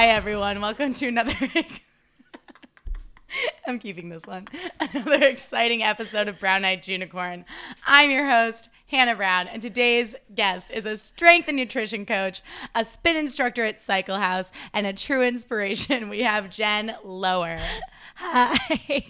[0.00, 0.62] Hi, everyone.
[0.62, 1.34] Welcome to another.
[3.66, 4.48] I'm keeping this one.
[4.80, 7.44] Another exciting episode of Brown Eyed Unicorn.
[7.86, 12.40] I'm your host, Hannah Brown, and today's guest is a strength and nutrition coach,
[12.74, 16.08] a spin instructor at Cycle House, and a true inspiration.
[16.08, 17.58] We have Jen Lower.
[18.14, 18.56] Hi.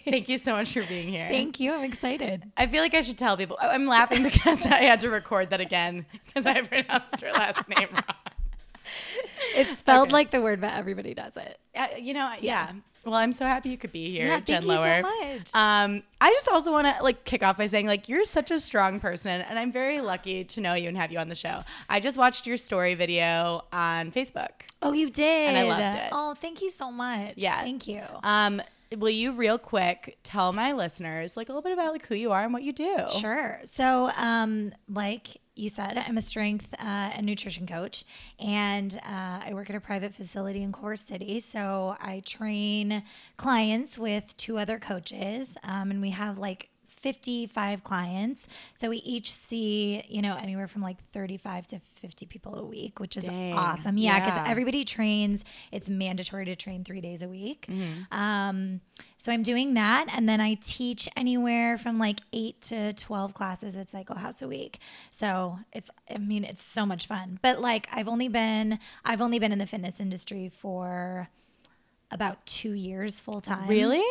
[0.04, 1.28] Thank you so much for being here.
[1.28, 1.72] Thank you.
[1.72, 2.50] I'm excited.
[2.56, 3.58] I feel like I should tell people.
[3.60, 7.90] I'm laughing because I had to record that again because I pronounced her last name
[7.92, 8.19] wrong.
[9.54, 10.12] It's spelled Okay.
[10.12, 11.58] like the word, but everybody does it.
[11.74, 12.72] Uh, you know, yeah.
[13.04, 15.00] Well, I'm so happy you could be here, Yeah, Jen thank you so Lower.
[15.02, 15.54] much.
[15.54, 18.60] Um, I just also want to like kick off by saying like you're such a
[18.60, 21.62] strong person, and I'm very lucky to know you and have you on the show.
[21.88, 24.50] I just watched your story video on Facebook.
[24.82, 25.48] Oh, you did.
[25.48, 26.08] And I loved it.
[26.12, 27.34] Oh, thank you so much.
[27.36, 27.58] Yeah.
[27.62, 28.02] Thank you.
[28.22, 28.60] Um,
[28.98, 32.32] will you real quick tell my listeners like a little bit about like who you
[32.32, 32.96] are and what you do?
[33.18, 33.60] Sure.
[33.64, 38.04] So, um, like you said, I'm a strength uh, and nutrition coach,
[38.38, 41.40] and uh, I work at a private facility in Culver City.
[41.40, 43.02] So I train
[43.36, 48.46] clients with two other coaches, um, and we have like 55 clients.
[48.74, 53.00] So we each see, you know, anywhere from like 35 to 50 people a week,
[53.00, 53.54] which is Dang.
[53.54, 53.96] awesome.
[53.96, 54.50] Yeah, because Yeah.
[54.50, 55.44] everybody trains.
[55.72, 57.66] It's mandatory to train three days a week.
[57.68, 58.14] Mm-hmm.
[58.18, 58.80] Um,
[59.16, 63.76] so I'm doing that, and then I teach anywhere from like eight to 12 classes
[63.76, 64.78] at Cycle House a week.
[65.10, 67.38] So it's, I mean, it's so much fun.
[67.42, 71.28] But like, I've only been, I've only been in the fitness industry for
[72.10, 73.68] about two years full time.
[73.68, 74.02] Really?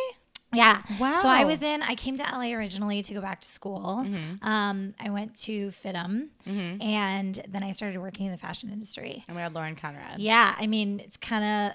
[0.52, 0.82] Yeah.
[0.98, 1.16] Wow.
[1.22, 4.04] So I was in, I came to LA originally to go back to school.
[4.04, 4.46] Mm-hmm.
[4.46, 9.24] Um, I went to FIDM and then I started working in the fashion industry.
[9.28, 10.18] And we had Lauren Conrad.
[10.18, 10.54] Yeah.
[10.58, 11.72] I mean, it's kind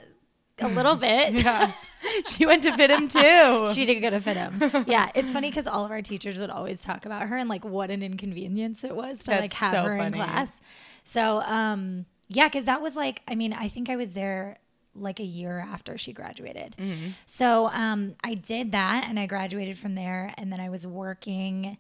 [0.59, 1.33] of a little bit.
[1.33, 1.71] Yeah.
[2.27, 3.73] she went to FIDM too.
[3.75, 4.87] she did go to FIDM.
[4.87, 5.09] Yeah.
[5.15, 7.89] It's funny because all of our teachers would always talk about her and like what
[7.91, 10.61] an inconvenience it was to like have so her in class.
[11.03, 14.57] So, um, yeah, because that was like, I mean, I think I was there
[14.95, 16.75] like a year after she graduated.
[16.77, 17.09] Mm-hmm.
[17.25, 20.33] So um, I did that and I graduated from there.
[20.37, 21.77] And then I was working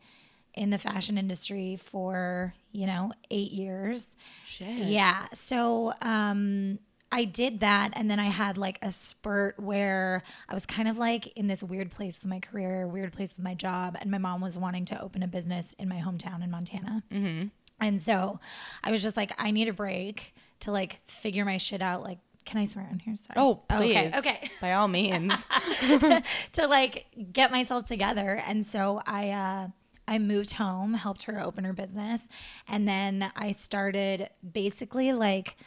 [0.53, 4.15] in the fashion industry for, you know, eight years.
[4.47, 4.67] Shit.
[4.69, 5.25] Yeah.
[5.33, 6.79] So um,
[7.11, 7.91] I did that.
[7.93, 11.61] And then I had like a spurt where I was kind of like in this
[11.61, 13.97] weird place with my career, weird place with my job.
[13.99, 17.03] And my mom was wanting to open a business in my hometown in Montana.
[17.11, 17.47] Mm-hmm.
[17.81, 18.39] And so
[18.83, 22.01] I was just like, I need a break to like figure my shit out.
[22.01, 23.15] Like, can I swear on here?
[23.17, 23.35] Sorry.
[23.37, 24.13] Oh, please.
[24.15, 24.17] Okay.
[24.17, 24.49] Okay.
[24.61, 25.33] By all means.
[26.53, 28.41] to like get myself together.
[28.45, 29.67] And so I uh
[30.07, 32.27] I moved home, helped her open her business,
[32.67, 35.57] and then I started basically like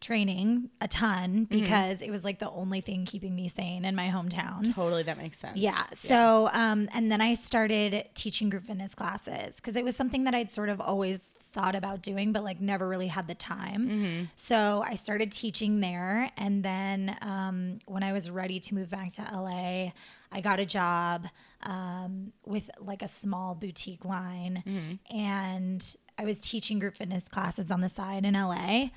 [0.00, 4.08] training a ton because it was like the only thing keeping me sane in my
[4.08, 4.74] hometown.
[4.74, 5.56] totally, that makes sense.
[5.56, 5.84] Yeah.
[5.94, 10.34] So, um, and then I started teaching group fitness classes because it was something that
[10.34, 13.88] I'd sort of always thought about doing, but like never really had the time.
[13.88, 14.24] Mm-hmm.
[14.36, 16.30] So I started teaching there.
[16.36, 19.92] And then um, when I was ready to move back to LA,
[20.32, 21.26] I got a job
[21.62, 24.62] um, with like a small boutique line.
[24.66, 25.16] Mm-hmm.
[25.16, 28.88] And I was teaching group fitness classes on the side in LA.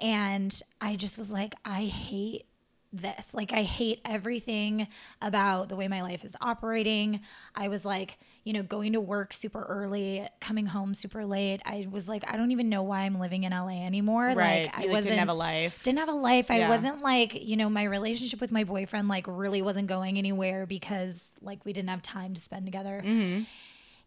[0.00, 2.46] And I just was like, I hate
[2.92, 3.34] this.
[3.34, 4.88] Like, I hate everything
[5.20, 7.20] about the way my life is operating.
[7.54, 11.60] I was like, you know, going to work super early, coming home super late.
[11.66, 14.28] I was like, I don't even know why I'm living in LA anymore.
[14.28, 14.64] Right.
[14.64, 15.82] Like, I like, wasn't didn't have a life.
[15.82, 16.50] didn't have a life.
[16.50, 20.64] I wasn't like, you know, my relationship with my boyfriend like really wasn't going anywhere
[20.64, 23.02] because like we didn't have time to spend together.
[23.04, 23.42] Mm-hmm.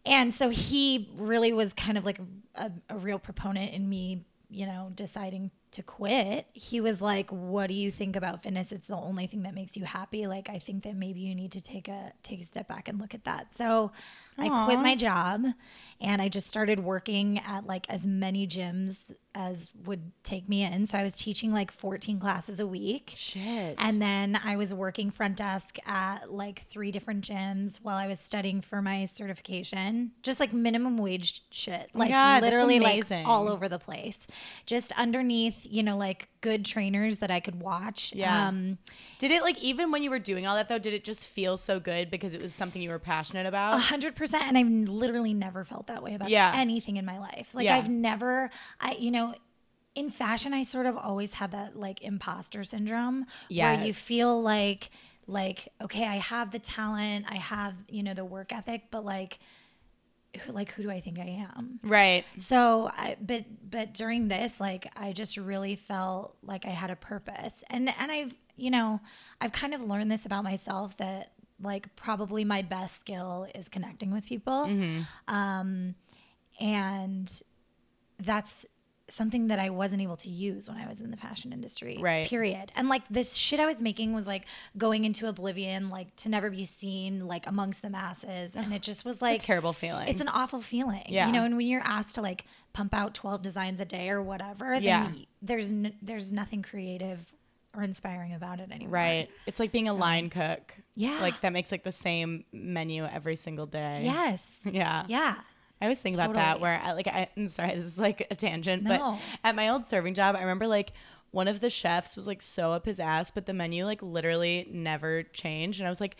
[0.06, 2.18] And so he really was kind of like
[2.56, 6.46] a, a real proponent in me, you know, deciding to quit.
[6.52, 8.72] He was like, "What do you think about fitness?
[8.72, 10.26] It's the only thing that makes you happy.
[10.26, 13.00] Like, I think that maybe you need to take a take a step back and
[13.00, 13.90] look at that." So,
[14.38, 15.44] I quit my job
[16.02, 19.04] and I just started working at like as many gyms
[19.34, 20.86] as would take me in.
[20.86, 23.14] So I was teaching like 14 classes a week.
[23.16, 23.76] Shit.
[23.78, 28.20] And then I was working front desk at like three different gyms while I was
[28.20, 30.10] studying for my certification.
[30.22, 31.90] Just like minimum wage shit.
[31.94, 34.26] Like that's literally like all over the place.
[34.66, 38.12] Just underneath, you know, like good trainers that I could watch.
[38.14, 38.48] Yeah.
[38.48, 38.78] Um
[39.18, 40.78] Did it like even when you were doing all that though?
[40.78, 43.74] Did it just feel so good because it was something you were passionate about?
[43.76, 43.78] A
[44.22, 44.44] percent.
[44.48, 46.52] And I've literally never felt that way about Yeah.
[46.54, 47.48] anything in my life.
[47.52, 47.76] Like Yeah.
[47.76, 49.34] I've never I you know,
[49.94, 54.90] in fashion I sort of always had that like imposter syndrome where you feel like
[55.28, 59.38] like, okay, I have the talent, I have, you know, the work ethic, but like
[60.40, 61.78] who like who do I think I am?
[61.82, 62.24] Right.
[62.38, 66.96] So, I, but but during this, like, I just really felt like I had a
[66.96, 69.00] purpose, and and I've you know
[69.42, 74.12] I've kind of learned this about myself that like probably my best skill is connecting
[74.12, 75.34] with people, Mm-hmm.
[75.34, 75.94] um,
[76.60, 77.42] and
[78.18, 78.66] that's
[79.08, 81.98] something that I wasn't able to use when I was in the fashion industry.
[82.00, 82.26] Right.
[82.26, 82.72] Period.
[82.76, 84.46] And like this shit I was making was like
[84.78, 88.56] going into oblivion, like to never be seen, like amongst the masses.
[88.56, 90.08] And it just was like terrible feeling.
[90.08, 91.02] It's an awful feeling.
[91.08, 91.26] Yeah.
[91.26, 94.22] You know, and when you're asked to like pump out 12 designs a day or
[94.22, 95.10] whatever, then Yeah.
[95.42, 97.32] there's n- there's nothing creative
[97.74, 98.92] or inspiring about it anymore.
[98.94, 99.28] right.
[99.46, 100.74] It's like being a line cook.
[100.94, 101.20] Yeah.
[101.20, 104.02] Like that makes like the same menu every single day.
[104.04, 104.60] Yes.
[104.70, 105.04] Yeah.
[105.08, 105.36] Yeah.
[105.80, 108.36] I always think about that where I, like I, I'm sorry this is like a
[108.36, 110.92] tangent but at my old serving job I remember like
[111.32, 114.68] one of the chefs was like so up his ass but the menu like literally
[114.70, 116.16] never changed and I was like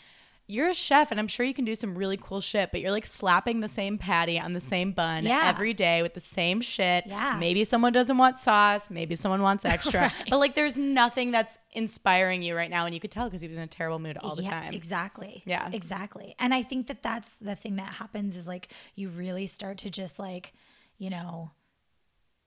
[0.49, 2.91] you're a chef and I'm sure you can do some really cool shit but you're
[2.91, 5.43] like slapping the same patty on the same bun Yeah.
[5.47, 7.37] every day with the same shit Yeah.
[7.39, 10.13] maybe someone doesn't want sauce maybe someone wants extra Right.
[10.29, 13.49] but like there's nothing that's inspiring you right now and you could tell because he
[13.49, 15.43] was in a terrible mood all the yeah, time Exactly.
[15.47, 15.69] Yeah.
[15.73, 16.35] Exactly.
[16.39, 19.91] And I think that that's the thing that happens is like you really start to
[19.91, 20.53] just like,
[20.99, 21.51] you know,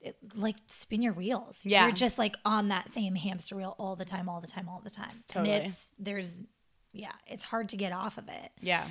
[0.02, 1.62] it, like spin your wheels.
[1.64, 1.86] Yeah.
[1.86, 4.82] You're just like on that same hamster wheel all the time, all the time, all
[4.84, 5.24] the time.
[5.28, 5.54] Totally.
[5.56, 6.38] And it's, there's,
[6.96, 8.52] yeah, it's hard to get off of it.
[8.62, 8.86] yeah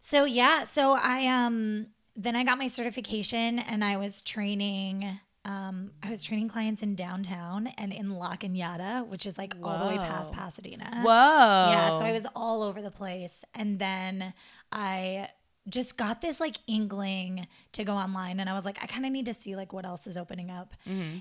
[0.00, 5.90] So yeah, so I um then I got my certification and I was training um
[6.02, 9.86] I was training clients in downtown and in La Cañada, which is like all the
[9.86, 11.02] way past Pasadena.
[11.04, 14.32] whoa Yeah, so I was all over the place and then
[14.72, 15.28] I
[15.68, 19.12] just got this like inkling to go online and I was like I kind of
[19.12, 20.74] need to see like what else is opening up.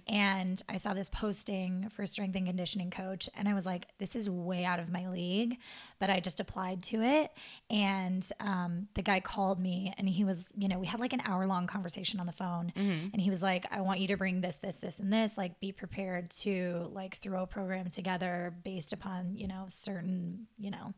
[0.07, 4.15] And I saw this posting for strength and conditioning coach and I was like this
[4.15, 5.57] is way out of my league,
[5.99, 7.31] but I just applied to it
[7.69, 11.21] and um, the guy called me and he was, you know, we had like an
[11.25, 12.71] hour long conversation on the phone
[13.13, 15.59] and he was like I want you to bring this this this and this like
[15.59, 20.93] be prepared to like throw a program together based upon, you know, certain, you know,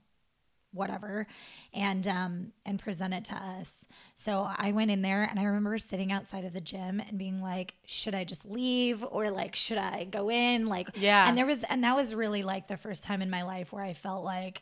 [0.74, 1.26] whatever
[1.74, 3.86] and um and present it to us
[4.16, 7.42] so i went in there and i remember sitting outside of the gym and being
[7.42, 11.28] like should i just leave or like should i go in like Yeah.
[11.28, 13.84] and there was and that was really like the first time in my life where
[13.84, 14.62] i felt like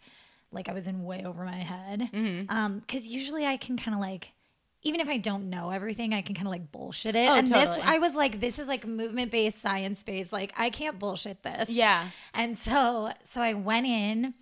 [0.51, 2.55] like i was in way over my head Mm-hmm.
[2.55, 4.31] um because usually i can kind of like
[4.83, 7.27] even if I don't know everything, I can kind of like bullshit it.
[7.27, 7.75] Oh, and this.
[7.83, 10.31] I was like, this is like movement based, science based.
[10.31, 11.69] Like, I can't bullshit this.
[11.71, 14.35] yeah And so so I went in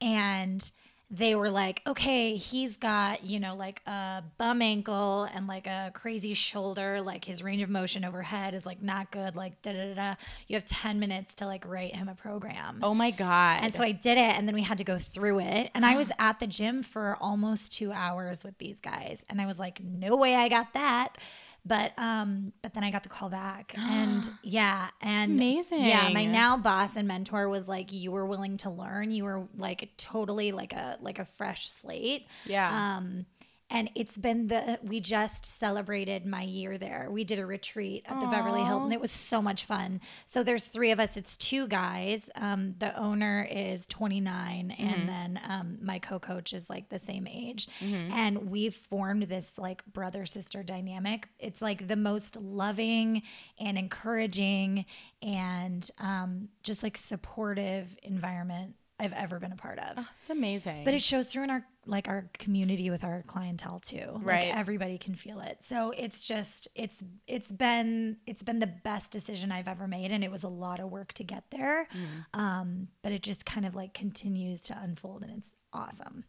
[0.00, 0.72] and
[1.14, 5.90] they were like, okay, he's got, you know, like a bum ankle and like a
[5.92, 9.88] crazy shoulder, like his range of motion overhead is like not good, like da da
[9.88, 9.94] da.
[9.94, 10.14] da.
[10.48, 12.78] You have 10 minutes to like write him a program.
[12.82, 15.40] oh my god And so I did it, and then we had to go through
[15.40, 15.70] it.
[15.74, 19.44] And I was at the gym for almost two hours with these guys, and I
[19.44, 21.18] was like, "No way, I got that."
[21.64, 25.84] But um, but then I got the call back, and yeah, and amazing.
[25.84, 29.12] Yeah, my now boss and mentor was like, "You were willing to learn.
[29.12, 33.26] You were like totally like a like a fresh slate." yeah Um,
[33.72, 37.08] and it's been the we just celebrated my year there.
[37.10, 38.92] We did a retreat at the Beverly Hilton.
[38.92, 40.00] It was so much fun.
[40.26, 41.16] So there's three of us.
[41.16, 42.28] It's two guys.
[42.36, 47.66] Um, the owner is 29, and then um, my co-coach is like the same age.
[47.80, 51.28] And we've formed this like brother sister dynamic.
[51.38, 53.22] It's like the most loving
[53.58, 54.84] and encouraging
[55.22, 60.04] and um, just like supportive environment I've ever been a part of.
[60.20, 64.20] it's amazing But it shows through in our like our community with our clientele too.
[64.22, 64.46] Right.
[64.48, 65.58] Like everybody can feel it.
[65.62, 70.22] So it's just it's it's been it's been the best decision I've ever made and
[70.22, 71.88] it was a lot of work to get there.
[72.34, 72.38] Mm.
[72.38, 76.24] Um, but it just kind of like continues to unfold and it's awesome.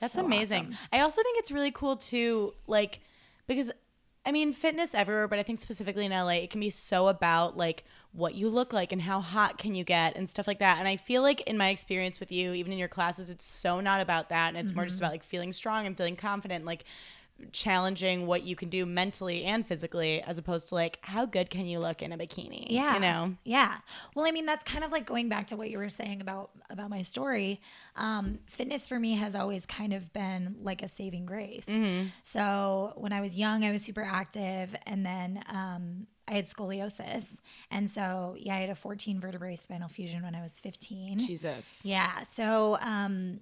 [0.00, 0.64] That's So amazing.
[0.64, 0.78] awesome.
[0.92, 3.00] I also think it's really cool too, like,
[3.46, 3.70] because
[4.26, 7.56] I mean, fitness everywhere, but I think specifically in LA, it can be so about
[7.56, 10.78] like what you look like and how hot can you get and stuff like that.
[10.78, 13.80] And I feel like in my experience with you, even in your classes, it's so
[13.80, 14.48] not about that.
[14.48, 14.84] And it's more Mm-hmm.
[14.84, 16.84] just about like feeling strong and feeling confident, like
[17.52, 21.66] challenging what you can do mentally and physically, as opposed to like how good can
[21.66, 22.66] you look in a bikini?
[22.70, 22.94] Yeah.
[22.94, 23.34] You know?
[23.44, 23.76] Yeah.
[24.14, 26.50] Well, I mean, that's kind of like going back to what you were saying about
[26.70, 27.60] about my story.
[27.96, 31.66] Um, fitness for me has always kind of been like a saving grace.
[32.22, 37.40] So when I was young, I was super active, and then um, I had scoliosis,
[37.70, 41.18] and so yeah, I had a 14 vertebrae spinal fusion when I was 15.
[41.18, 41.82] Jesus.
[41.84, 42.22] Yeah.
[42.22, 43.40] So, um,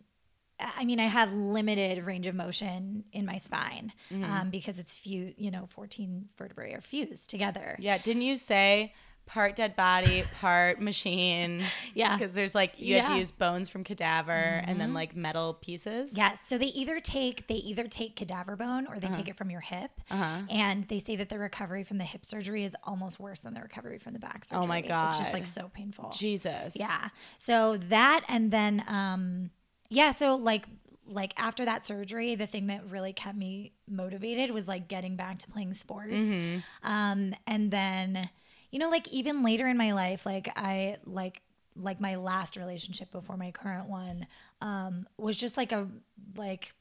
[0.61, 5.33] I mean, I have limited range of motion in my spine um, because it's few,
[5.37, 7.77] you know, 14 vertebrae are fused together.
[7.79, 7.99] Yeah.
[7.99, 8.93] Didn't you say
[9.27, 11.63] part dead body, part machine?
[11.95, 12.17] Yeah.
[12.17, 13.13] Because there's like, you have Yeah.
[13.13, 16.17] to use bones from cadaver and then like metal pieces.
[16.17, 16.41] Yes.
[16.47, 19.61] So they either take they either take cadaver bone or they take it from your
[19.61, 20.41] hip, Uh-huh.
[20.51, 23.61] and they say that the recovery from the hip surgery is almost worse than the
[23.61, 24.65] recovery from the back surgery.
[24.65, 25.11] Oh my God.
[25.11, 26.11] It's just like so painful.
[26.17, 26.75] Jesus.
[26.77, 27.11] Yeah.
[27.37, 29.51] So that and then um
[29.91, 30.67] yeah, so like
[31.11, 35.39] like after that surgery, the thing that really kept me motivated was like getting back
[35.39, 36.19] to playing sports.
[36.19, 36.59] Mm-hmm.
[36.83, 38.29] Um and then
[38.71, 41.41] you know, like even later in my life, like I like
[41.81, 44.27] like my last relationship before my current one
[44.61, 45.89] um, was just like a
[46.37, 46.73] like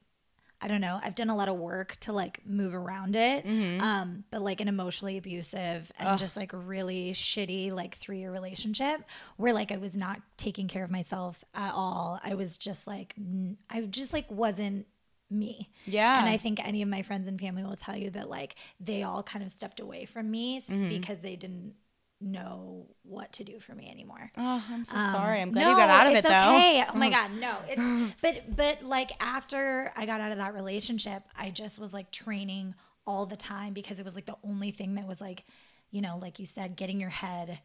[0.59, 0.99] I don't know.
[1.03, 3.81] I've done a lot of work to like move around it, Mm-hmm.
[3.81, 9.01] um, but like an emotionally abusive and just like really shitty like three year relationship
[9.37, 12.19] where like I was not taking care of myself at all.
[12.23, 14.87] I was just like n- I just like wasn't
[15.29, 15.69] me.
[15.85, 16.19] Yeah.
[16.19, 19.03] And I think any of my friends and family will tell you that like they
[19.03, 20.89] all kind of stepped away from me Mm-hmm.
[20.89, 21.73] because they didn't
[22.19, 24.31] know what to do for me anymore.
[24.37, 25.41] Oh, I'm so Um, sorry.
[25.41, 26.29] I'm glad no, you got out of it though.
[26.29, 26.85] It's okay.
[26.89, 27.57] Oh my god, no.
[27.69, 32.11] It's but but like after I got out of that relationship, I just was like
[32.11, 32.73] training
[33.05, 35.45] all the time because it was like the only thing that was like,
[35.91, 37.59] you know, like you said, getting your head,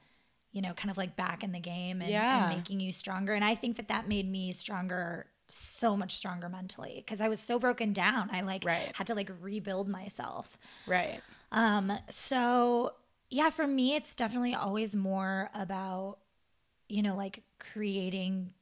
[0.53, 2.47] you know, kind of like back in the game and, Yeah.
[2.49, 3.33] and making you stronger.
[3.33, 7.41] And I think that that made me stronger so much stronger mentally because I was
[7.41, 8.29] so broken down.
[8.33, 8.91] I like Right.
[8.95, 10.57] had to like rebuild myself.
[10.87, 11.21] Right.
[11.51, 12.93] Um, so
[13.33, 16.19] yeah, for me, it's definitely always more about,
[16.89, 18.53] you know, like creating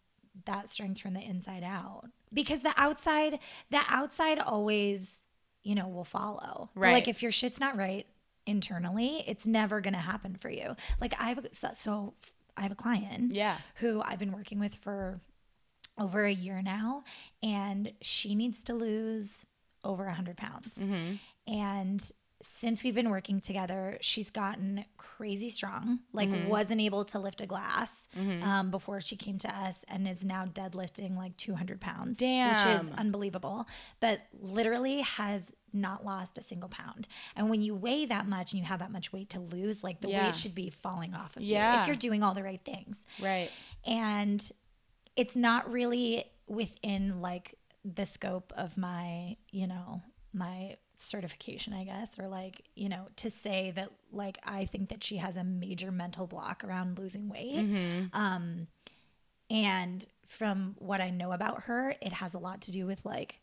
[0.47, 5.27] that strength from the inside out because the outside, the outside always,
[5.65, 6.71] you know, will follow.
[6.75, 6.93] But, Right.
[6.93, 8.07] like if your shit's not right
[8.47, 10.77] internally, it's never going to happen for you.
[11.01, 12.15] Like I have, so- so
[12.57, 13.59] I have a client Yeah.
[13.77, 15.21] who I've been working with for
[15.99, 17.03] over a year now,
[17.43, 19.45] and she needs to lose
[19.83, 20.77] over 100 pounds.
[20.79, 21.17] Mm-hmm.
[21.53, 22.13] And
[22.43, 26.49] since we've been working together, she's gotten crazy strong, like, Mm-hmm.
[26.49, 28.09] wasn't able to lift a glass
[28.43, 32.49] um, before she came to us, and is now deadlifting like 200 pounds, Damn.
[32.55, 33.67] which is unbelievable,
[34.01, 37.07] but literally has not lost a single pound.
[37.37, 40.01] And when you weigh that much and you have that much weight to lose, like
[40.01, 40.27] the Yeah.
[40.27, 41.81] weight should be falling off of you Yeah.
[41.83, 43.51] if you're doing all the right things Right.
[43.85, 44.51] and
[45.15, 47.55] it's not really within like
[47.85, 53.31] the scope of my you know my certification i guess or like you know to
[53.31, 57.59] say that like i think that she has a major mental block around losing weight.
[58.13, 58.67] Um
[59.49, 63.40] and from what i know about her it has a lot to do with like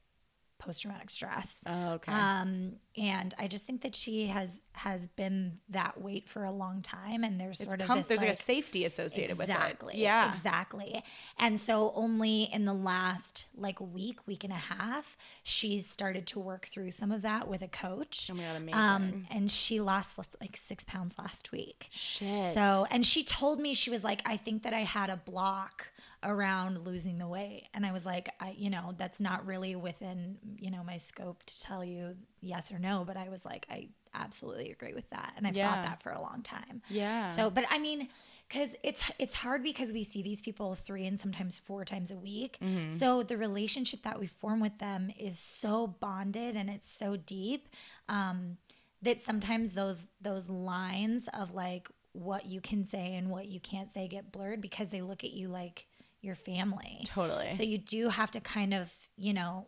[0.60, 2.12] post-traumatic stress Oh, okay.
[2.12, 6.82] um and i just think that she has has been that weight for a long
[6.82, 9.96] time and there's It's sort of this there's like, like a safety associated exactly with
[9.96, 10.00] it.
[10.00, 10.34] Yeah.
[10.34, 11.04] exactly
[11.38, 16.40] and so only in the last like week week and a half she's started to
[16.40, 18.80] work through some of that with a coach Oh my God, amazing.
[18.80, 22.54] um and she lost like six pounds last week Shit.
[22.54, 25.88] so and she told me she was like i think that i had a block
[26.24, 30.38] around losing the weight and i was like i you know that's not really within
[30.60, 33.88] you know my scope to tell you yes or no but i was like i
[34.16, 35.72] absolutely agree with that and i've Yeah.
[35.74, 37.28] thought that for a long time Yeah.
[37.28, 38.08] so but i mean
[38.50, 42.18] because it's it's hard because we see these people three and sometimes four times a
[42.18, 42.90] week Mm-hmm.
[42.98, 47.68] so the relationship that we form with them is so bonded and it's so deep
[48.10, 48.58] um,
[49.04, 53.92] that sometimes those those lines of like what you can say and what you can't
[53.94, 55.86] say get blurred because they look at you like
[56.22, 57.52] your family Totally.
[57.52, 59.68] so you do have to kind of you know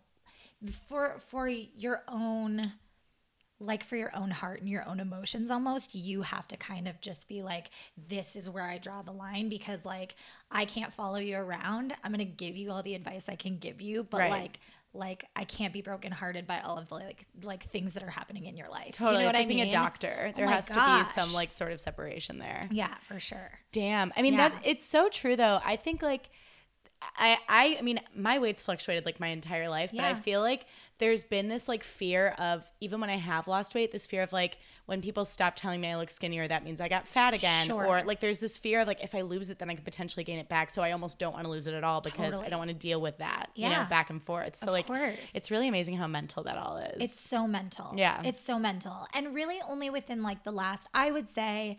[0.88, 2.74] for for your own
[3.62, 7.00] like for your own heart and your own emotions almost you have to kind of
[7.01, 7.70] just be like
[8.10, 10.15] this is where i draw the line because like
[10.51, 13.58] i can't follow you around i'm going to give you all the advice i can
[13.58, 14.32] give you but Right.
[14.32, 14.60] like
[14.93, 18.46] like i can't be brokenhearted by all of the like like things that are happening
[18.46, 19.17] in your life Totally.
[19.17, 20.25] you know what it's i like mean being a doctor.
[20.29, 22.67] Oh There my has to be some like sort of separation there.
[22.72, 24.12] yeah for sure Damn.
[24.17, 24.50] I mean Yeah.
[24.50, 25.60] that it's so true though.
[25.63, 26.29] I think like
[27.17, 30.65] I I I mean my weight's fluctuated like my entire life, but I feel like
[30.98, 34.34] there's been this like fear of even when I have lost weight, this fear of
[34.34, 34.58] like
[34.89, 37.67] when people stop telling me I look skinnier, that means I got fat again.
[37.67, 37.86] Sure.
[37.86, 40.24] Or like there's this fear of like if I lose it, then I could potentially
[40.25, 40.69] gain it back.
[40.72, 42.75] So I almost don't want to lose it at all because I don't want to
[42.75, 43.51] deal with that.
[43.55, 44.58] You know, back and forth.
[44.58, 45.31] So Of like course.
[45.34, 47.01] it's really amazing how mental that all is.
[47.01, 47.93] It's so mental.
[47.96, 48.22] Yeah.
[48.25, 49.08] It's so mental.
[49.13, 51.77] And really only within like the last I would say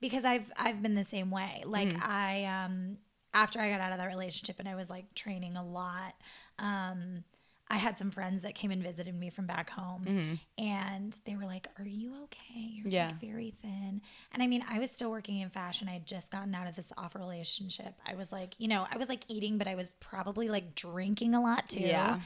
[0.00, 1.62] because I've I've been the same way.
[1.66, 2.02] Like Mm-hmm.
[2.02, 2.98] I um
[3.34, 6.14] after I got out of that relationship and I was like training a lot,
[6.58, 7.24] um
[7.72, 11.46] I had some friends that came and visited me from back home and they were
[11.46, 12.60] like, Are you okay?
[12.74, 12.92] You're Mm-hmm.
[12.92, 13.06] Yeah.
[13.08, 14.02] like very thin.
[14.32, 15.88] And I mean, I was still working in fashion.
[15.88, 17.94] I had just gotten out of this off relationship.
[18.06, 21.34] I was like, you know, I was like eating, but I was probably like drinking
[21.34, 22.20] a lot too Yeah.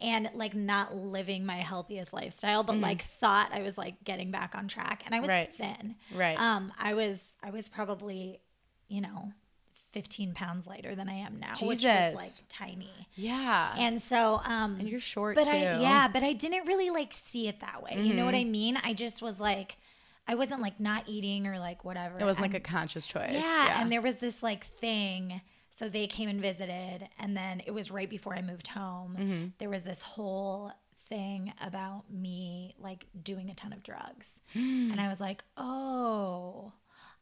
[0.00, 4.54] and like not living my healthiest lifestyle but like thought i was like getting back
[4.54, 5.62] on track and i was Mm-hmm.
[5.62, 5.76] Right.
[5.76, 6.38] thin Right.
[6.40, 8.40] um i was i was probably
[8.88, 9.32] you know
[9.92, 13.74] 15 pounds lighter than i am now which was like tiny yeah.
[13.78, 15.50] and so um And you're short but too.
[15.50, 18.42] i yeah but i didn't really like see it that way you know what i
[18.42, 18.50] Mm-hmm.
[18.52, 19.76] mean i just was like
[20.28, 23.32] i wasn't like not eating or like whatever it wasn't And- like a conscious choice.
[23.34, 25.40] yeah, and there was this like thing.
[25.72, 29.16] So they came and visited, and then it was right before I moved home.
[29.18, 29.46] Mm-hmm.
[29.58, 30.72] There was this whole
[31.08, 36.72] thing about me like doing a ton of drugs, and I was like, oh.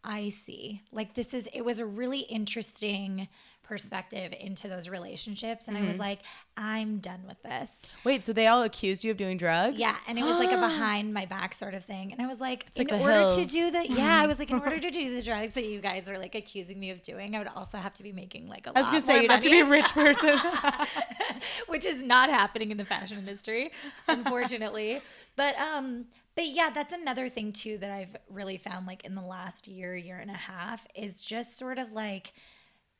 [0.09, 0.83] I see.
[0.91, 3.29] Like this is it was a really interesting
[3.63, 5.89] perspective into those relationships and I Mm-hmm.
[5.89, 6.21] was like,
[6.57, 7.83] I'm done with this.
[8.03, 9.79] Wait, so they all accused you of doing drugs?
[9.79, 12.11] Yeah, and it was like a behind my back sort of thing.
[12.11, 14.51] And I was like, like in the order to do the yeah, I was like,
[14.51, 17.37] in order to do the drugs that you guys are like accusing me of doing,
[17.37, 19.43] I would also have to be making like a I was gonna say you'd have
[19.43, 20.39] to be a rich person.
[21.67, 23.71] which is not happening in the fashion industry,
[24.09, 25.01] unfortunately.
[25.37, 26.07] but um,
[26.39, 29.97] but yeah, that's another thing too that I've really found like in the last year,
[29.97, 32.33] year and a half is just sort of like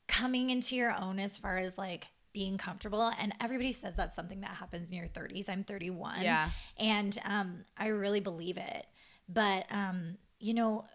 [0.09, 3.13] coming into your own as far as like being comfortable.
[3.17, 6.51] And everybody says that's something that happens in your 30s i'm 31 Yeah.
[6.79, 8.87] and um, i really believe it.
[9.29, 10.87] But um, you know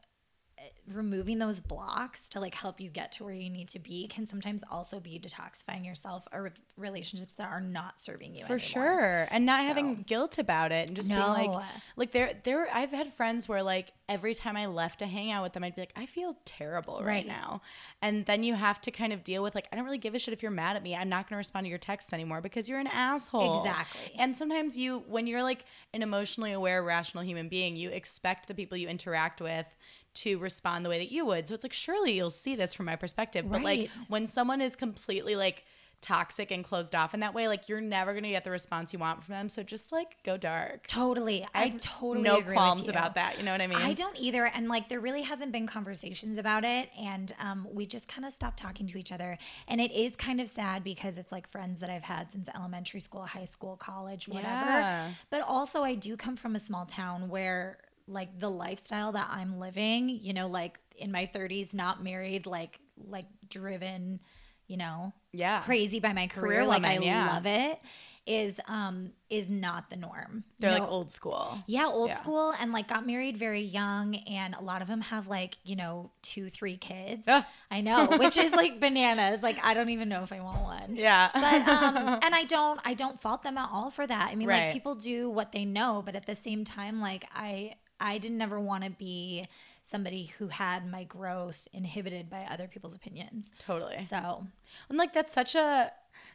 [0.91, 4.25] removing those blocks to like help you get to where you need to be can
[4.25, 8.60] sometimes also be detoxifying yourself or relationships that are not serving you For anymore.
[8.60, 9.27] sure.
[9.32, 11.51] And not having guilt about it and just being like
[11.96, 15.43] like there there I've had friends where like every time I left to hang out
[15.43, 17.27] with them I'd be like I feel terrible right, Right.
[17.27, 17.62] now.
[18.01, 20.20] And then you have to kind of deal with like I don't really give a
[20.20, 20.96] shit if you're mad at me.
[20.96, 23.60] I'm not going to respond to your texts anymore because you're an asshole.
[23.60, 24.12] Exactly.
[24.17, 28.53] And sometimes you when you're like an emotionally aware rational human being, you expect the
[28.53, 29.75] people you interact with
[30.15, 31.48] to respond the way that you would.
[31.48, 33.50] So it's like surely you'll see this from my perspective.
[33.50, 35.63] But like when someone is completely like
[36.03, 39.00] toxic and closed off in that way, like you're never gonna get the response you
[39.00, 39.50] want from them.
[39.50, 40.86] So just like go dark.
[40.86, 41.48] Totally.
[41.55, 43.38] I, have totally no qualms about that.
[43.39, 43.79] You know what I mean?
[43.79, 44.46] I don't either.
[44.46, 46.89] And like, there really hasn't been conversations about it.
[47.00, 49.38] And um, we just kind of stopped talking to each other.
[49.67, 53.00] And it is kind of sad because it's like friends that I've had since elementary
[53.00, 54.50] school, high school, college, whatever.
[54.50, 55.10] Yeah.
[55.29, 59.60] But also, I do come from a small town where like the lifestyle that I'm
[59.60, 64.19] living, you know, like in my 30s, not married, like, like driven,
[64.67, 65.62] you know, Yeah.
[65.62, 66.62] crazy by my career.
[66.62, 67.27] Career like, I yeah.
[67.33, 67.79] love it.
[68.25, 70.46] Is um is not the norm.
[70.57, 71.57] They're You like old school.
[71.68, 72.16] yeah, old Yeah.
[72.20, 75.75] school and like got married very young and a lot of them have like, you
[75.75, 77.27] know, 2 3 kids.
[77.70, 79.44] I know, which is like bananas.
[79.44, 80.96] Like I don't even know if I want one.
[80.96, 81.31] Yeah.
[81.33, 84.29] But um and I don't I don't fault them at all for that.
[84.31, 84.68] I mean Right.
[84.68, 88.42] like people do what they know, but at the same time like I I didn't
[88.42, 89.48] ever want to be
[89.83, 93.51] somebody who had my growth inhibited by other people's opinions.
[93.59, 94.01] totally.
[94.03, 94.46] So,
[94.89, 95.92] And like that's such a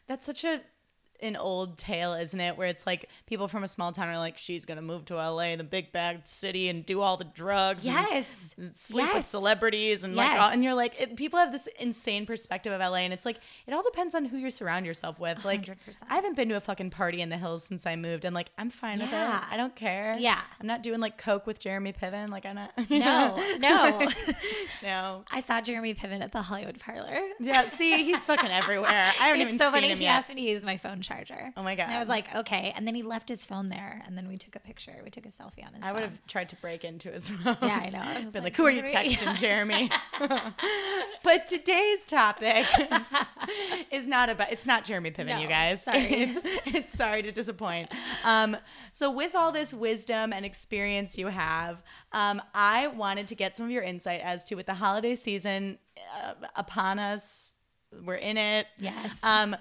[0.07, 0.61] that's such a
[1.21, 2.57] an old tale, isn't it?
[2.57, 5.55] Where it's like people from a small town are like, she's gonna move to LA,
[5.55, 7.85] the big bad city, and do all the drugs.
[7.85, 8.55] and yes.
[8.73, 12.71] sleep with celebrities and like all, and you're like it, people have this insane perspective
[12.73, 15.65] of LA and it's like it all depends on who you surround yourself with like
[15.65, 15.75] 100%.
[16.09, 18.51] I haven't been to a fucking party in the hills since I moved and like
[18.57, 19.37] I'm fine with Yeah.
[19.45, 20.39] it I don't care Yeah.
[20.59, 24.09] I'm not doing like coke with Jeremy Piven like I'm not No, no.
[24.83, 27.19] no I saw Jeremy Piven at the Hollywood Parlor.
[27.39, 29.89] yeah see he's fucking everywhere I even it's so seen funny.
[29.89, 31.51] him He yet asked me to use my phone charger.
[31.57, 31.83] Oh my God.
[31.83, 32.73] And I was like, okay.
[32.75, 34.93] And then he left his phone there, and then we took a picture.
[35.03, 35.83] We took a selfie on his.
[35.83, 37.57] I would have tried to break into his phone.
[37.61, 37.99] Yeah, I know.
[37.99, 39.91] I was Been like, like, who are you what are we-" texting, Jeremy?
[41.23, 42.65] but today's topic
[43.91, 44.51] is not about.
[44.51, 45.83] It's not Jeremy Piven, No, you guys.
[45.83, 45.99] sorry.
[46.05, 47.91] It's, it's sorry to disappoint.
[48.23, 48.57] Um,
[48.93, 53.65] so with all this wisdom and experience you have, um, I wanted to get some
[53.65, 55.77] of your insight as to with the holiday season
[56.21, 57.53] uh, upon us.
[58.05, 58.67] We're in it.
[58.77, 59.17] Yes.
[59.23, 59.55] Um,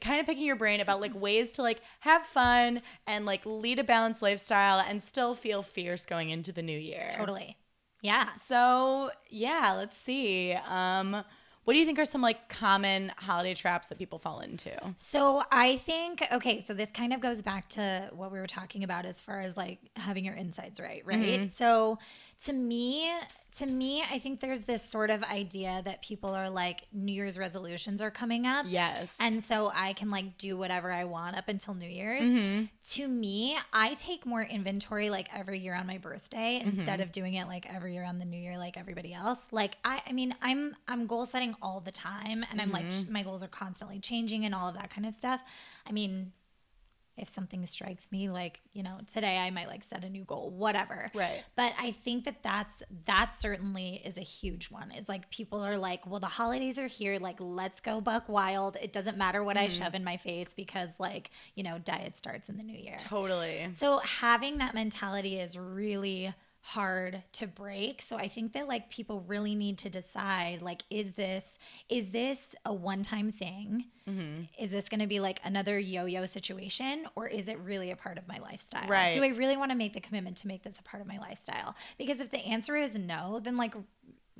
[0.00, 3.78] kind of picking your brain about like ways to like have fun and like lead
[3.78, 7.08] a balanced lifestyle and still feel fierce going into the new year.
[7.16, 7.56] totally.
[8.02, 8.34] Yeah.
[8.34, 10.52] So yeah, let's see.
[10.66, 11.24] Um,
[11.64, 14.72] what do you think are some like common holiday traps that people fall into?
[14.96, 18.82] So I think okay, so this kind of goes back to what we were talking
[18.82, 21.18] about as far as like having your insides right, right?
[21.18, 21.46] Mm-hmm.
[21.48, 21.98] So
[22.44, 23.10] to me,
[23.56, 27.36] to me, I think there's this sort of idea that people are like New Year's
[27.36, 28.64] resolutions are coming up.
[28.68, 29.18] Yes.
[29.20, 32.24] And so I can like do whatever I want up until New Year's.
[32.24, 32.66] Mm-hmm.
[32.92, 36.78] To me, I take more inventory like every year on my birthday Mm-hmm.
[36.78, 39.48] instead of doing it like every year on the New Year like everybody else.
[39.50, 43.12] Like I I mean, I'm I'm goal setting all the time and I'm like Mm-hmm.
[43.12, 45.40] my goals are constantly changing and all of that kind of stuff.
[45.86, 46.32] I mean,
[47.20, 50.50] if something strikes me like, you know, today I might like set a new goal,
[50.50, 51.10] whatever.
[51.14, 51.42] Right.
[51.56, 54.90] But I think that that's that certainly is a huge one.
[54.90, 57.18] Is like people are like, well, the holidays are here.
[57.18, 58.76] Like, let's go buck wild.
[58.80, 59.82] It doesn't matter what I mm-hmm.
[59.82, 62.96] shove in my face because, like, you know, diet starts in the new year.
[62.98, 63.68] totally.
[63.72, 68.02] So having that mentality is really hard to break.
[68.02, 72.54] So I think that like people really need to decide like is this is this
[72.64, 73.86] a one-time thing?
[74.08, 74.42] Mm-hmm.
[74.58, 78.18] Is this going to be like another yo-yo situation or is it really a part
[78.18, 78.88] of my lifestyle?
[78.88, 79.14] Right.
[79.14, 81.18] Do I really want to make the commitment to make this a part of my
[81.18, 81.74] lifestyle?
[81.98, 83.74] Because if the answer is no, then like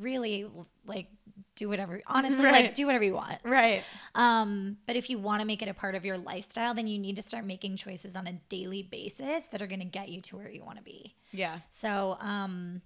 [0.01, 0.47] really
[0.87, 1.09] like
[1.57, 2.65] do whatever honestly Right.
[2.67, 3.39] like do whatever you want.
[3.45, 3.83] Right.
[4.15, 6.99] Um, but if you want to make it a part of your lifestyle, then you
[6.99, 10.21] need to start making choices on a daily basis that are going to get you
[10.23, 11.15] to where you want to be.
[11.33, 11.59] Yeah.
[11.69, 12.83] So, um,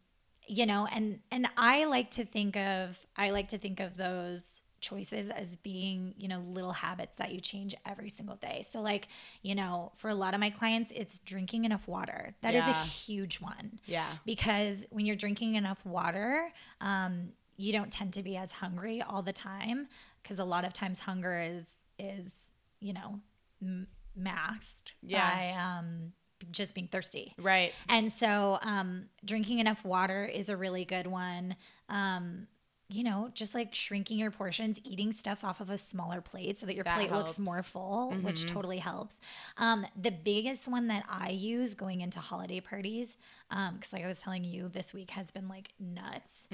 [0.46, 4.60] you know, and and I like to think of I like to think of those
[4.84, 8.64] choices as being, you know, little habits that you change every single day.
[8.70, 9.08] So like,
[9.42, 12.34] you know, for a lot of my clients, it's drinking enough water.
[12.42, 12.70] That is Yeah.
[12.82, 13.80] a huge one.
[13.86, 14.06] Yeah.
[14.26, 19.22] Because when you're drinking enough water, um, you don't tend to be as hungry all
[19.22, 19.88] the time
[20.22, 21.64] because a lot of times hunger is
[21.98, 23.20] is, you know,
[23.62, 25.30] m- masked Yeah.
[25.34, 26.12] by um
[26.50, 27.32] just being thirsty.
[27.38, 27.72] Right.
[27.88, 31.56] And so, um, drinking enough water is a really good one.
[31.88, 32.48] Um,
[32.88, 36.66] you know, just like shrinking your portions, eating stuff off of a smaller plate so
[36.66, 37.70] that your That plate looks more helps.
[37.70, 39.20] full, which totally helps.
[39.56, 43.16] Um, the biggest one that I use going into holiday parties,
[43.48, 46.46] because like I was telling you, this week has been like nuts,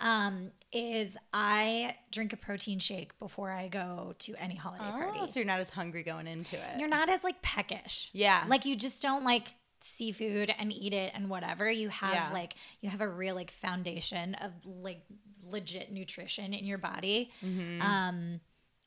[0.00, 5.18] um, is I drink a protein shake before I go to any holiday party.
[5.22, 6.78] Oh, so you're not as hungry going into it.
[6.78, 8.08] You're not as like peckish.
[8.12, 8.44] Yeah.
[8.48, 9.48] Like you just don't like
[9.86, 11.70] seafood and eat it and whatever.
[11.70, 12.30] You have Yeah.
[12.32, 15.02] like you have a real like foundation of like
[15.50, 17.30] legit nutrition in your body.
[17.44, 17.82] Mm-hmm.
[17.82, 18.40] Um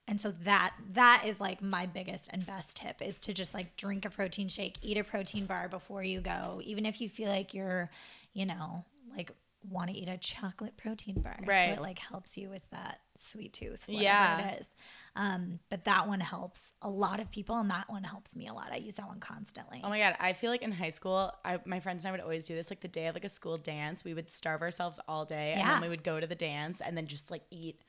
[0.08, 3.76] and so that that is like my biggest and best tip is to just like
[3.76, 7.30] drink a protein shake, eat a protein bar before you go, even if you feel
[7.30, 7.90] like you're,
[8.34, 9.32] you know, like
[9.70, 11.38] want to eat a chocolate protein bar.
[11.46, 11.68] Right.
[11.68, 14.48] So it like helps you with that sweet tooth, whatever Yeah.
[14.48, 14.76] it is.
[15.18, 18.54] Um, but that one helps a lot of people and that one helps me a
[18.54, 18.70] lot.
[18.72, 19.82] I use that one constantly.
[19.84, 22.22] Oh my god, I feel like in high school, I, my friends and I would
[22.22, 22.70] always do this.
[22.70, 25.68] Like the day of like a school dance, we would starve ourselves all day, and
[25.68, 27.82] then we would go to the dance, and then just like eat,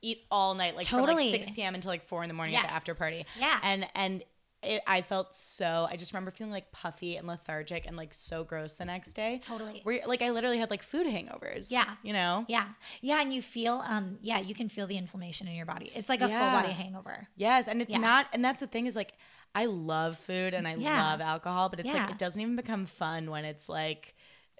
[0.00, 1.74] eat all night, like from like six p.m.
[1.74, 3.26] until like four in the morning at the after party.
[3.38, 3.58] Yeah.
[3.64, 4.22] and and
[4.66, 5.86] it, I felt so.
[5.90, 9.38] I just remember feeling like puffy and lethargic and like so gross the next day.
[9.42, 9.80] Totally.
[9.84, 11.70] Where like I literally had like food hangovers.
[11.70, 11.92] Yeah.
[12.02, 12.44] you know.
[12.48, 12.66] Yeah.
[13.00, 13.20] Yeah.
[13.20, 15.90] And you feel, um, yeah, you can feel the inflammation in your body.
[15.94, 16.40] It's like a Yeah.
[16.50, 17.28] full body hangover.
[17.36, 17.98] Yes, and it's Yeah.
[17.98, 19.12] not, and that's the thing is like,
[19.54, 21.02] I love food and I Yeah.
[21.10, 24.14] love alcohol, but it's like it doesn't even become fun when it's like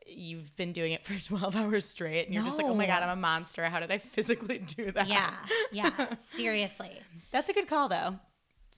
[0.09, 3.03] you've been doing it for 12 hours straight and you're just like, oh my God,
[3.03, 3.65] I'm a monster.
[3.65, 5.09] How did I physically do that?
[5.09, 5.35] Yeah.
[5.73, 6.15] Yeah.
[6.19, 7.01] Seriously.
[7.33, 8.19] That's a good call though.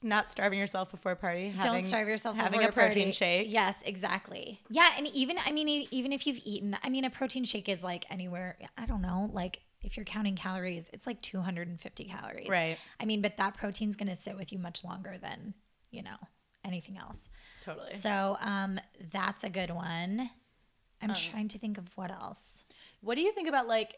[0.04, 1.52] Not starving yourself before a party.
[1.60, 3.12] Don't starve yourself Having a protein party.
[3.12, 3.52] shake.
[3.52, 4.60] Yes, exactly.
[4.70, 7.82] Yeah, and even I mean, even if you've eaten, I mean, a protein shake is
[7.82, 8.56] like anywhere.
[8.76, 12.48] I don't know, like if you're counting calories, it's like 250 calories.
[12.48, 12.78] Right.
[13.00, 15.54] I mean, but that protein's going to sit with you much longer than
[15.90, 16.16] you know
[16.64, 17.30] anything else.
[17.64, 17.94] Totally.
[17.94, 18.80] So um,
[19.12, 20.30] that's a good one.
[21.00, 22.64] I'm Um, trying to think of what else.
[23.00, 23.94] What do you think about like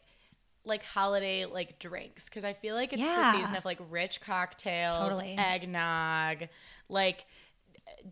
[0.64, 2.29] like holiday like drinks?
[2.29, 3.33] Because I feel like it's Yeah.
[3.33, 5.37] the season of like rich cocktails, Totally.
[5.38, 6.49] eggnog.
[6.88, 7.27] Like,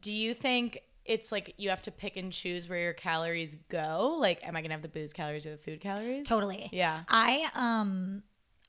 [0.01, 4.17] do you think it's like you have to pick and choose where your calories go?
[4.21, 6.27] Like, am I gonna have the booze calories or the food calories?
[6.29, 6.69] Totally.
[6.73, 7.03] Yeah.
[7.09, 8.23] I um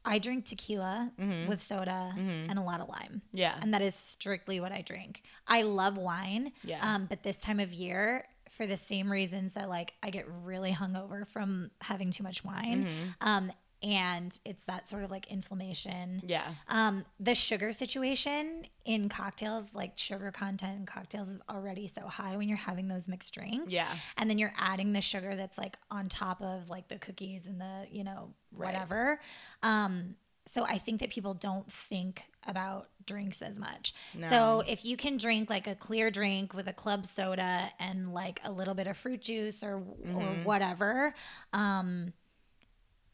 [0.05, 1.11] I drink tequila
[1.47, 3.21] with soda and a lot of lime.
[3.33, 3.57] Yeah.
[3.61, 5.21] And that is strictly what I drink.
[5.45, 6.53] I love wine.
[6.63, 6.79] Yeah.
[6.81, 10.71] Um, but this time of year, for the same reasons that like I get really
[10.71, 12.87] hungover from having too much wine.
[13.19, 16.21] Um, and it's that sort of like inflammation.
[16.25, 16.53] Yeah.
[16.67, 22.35] Um, the sugar situation in cocktails, like sugar content in cocktails is already so high
[22.37, 23.71] when you're having those mixed drinks.
[23.71, 23.87] Yeah.
[24.17, 27.59] And then you're adding the sugar that's like on top of like the cookies and
[27.61, 28.73] the, you know, Right.
[28.73, 29.21] whatever.
[29.63, 30.15] Um,
[30.47, 33.93] so I think that people don't think about drinks as much.
[34.29, 38.39] So if you can drink like a clear drink with a club soda and like
[38.43, 39.83] a little bit of fruit juice or
[40.15, 41.13] or whatever,
[41.53, 42.13] um,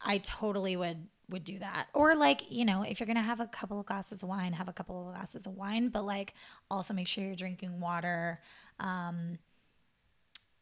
[0.00, 1.88] I totally would would do that.
[1.92, 4.52] Or like, you know, if you're going to have a couple of glasses of wine,
[4.52, 6.34] have a couple of glasses of wine, but like
[6.70, 8.40] also make sure you're drinking water
[8.78, 9.38] um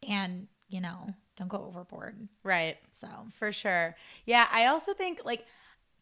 [0.06, 2.28] and, you know, don't go overboard.
[2.42, 2.76] Right.
[2.90, 3.96] So, For sure.
[4.26, 4.46] Yeah.
[4.52, 5.46] I also think like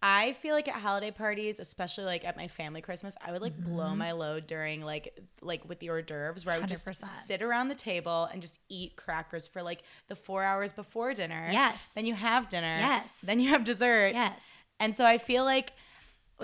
[0.05, 3.53] I feel like at holiday parties, especially like at my family Christmas, I would like
[3.57, 3.73] Mm-hmm.
[3.73, 7.05] blow my load during like like with the hors d'oeuvres where I would just 100%.
[7.05, 11.49] sit around the table and just eat crackers for like the four hours before dinner.
[11.53, 11.91] Yes.
[11.95, 12.77] Then you have dinner.
[12.79, 13.21] Yes.
[13.23, 14.15] Then you have dessert.
[14.15, 14.43] yes.
[14.81, 15.73] And so I feel like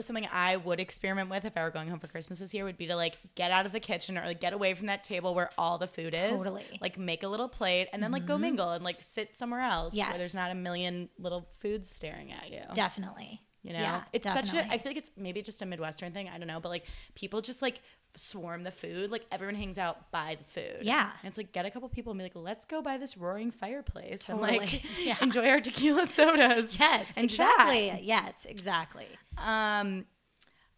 [0.01, 2.79] something I would experiment with if I were going home for Christmas this year would
[2.79, 5.35] be to like get out of the kitchen or like get away from that table
[5.35, 6.31] where all the food is.
[6.31, 6.63] Totally.
[6.63, 6.77] Mm-hmm.
[6.81, 9.97] Like make a little plate and then like go mingle and like sit somewhere else
[9.97, 10.11] Yes.
[10.11, 12.61] where there's not a million little foods staring at you.
[12.75, 13.41] Definitely.
[13.69, 14.67] You know, Yeah, it's such a.
[14.73, 16.29] I feel like it's maybe just a Midwestern thing.
[16.29, 17.83] I don't know, but like people just like
[18.17, 19.11] swarm the food.
[19.11, 20.79] Like everyone hangs out by the food.
[20.87, 21.11] Yeah.
[21.23, 23.51] and it's like get a couple people and be like, let's go by this roaring
[23.51, 24.59] fireplace and Totally.
[24.61, 25.17] like Yeah.
[25.21, 26.81] enjoy our tequila sodas.
[26.81, 27.89] Yes, and exactly.
[27.91, 28.05] chat.
[28.05, 29.07] Yes, exactly.
[29.37, 30.07] Um,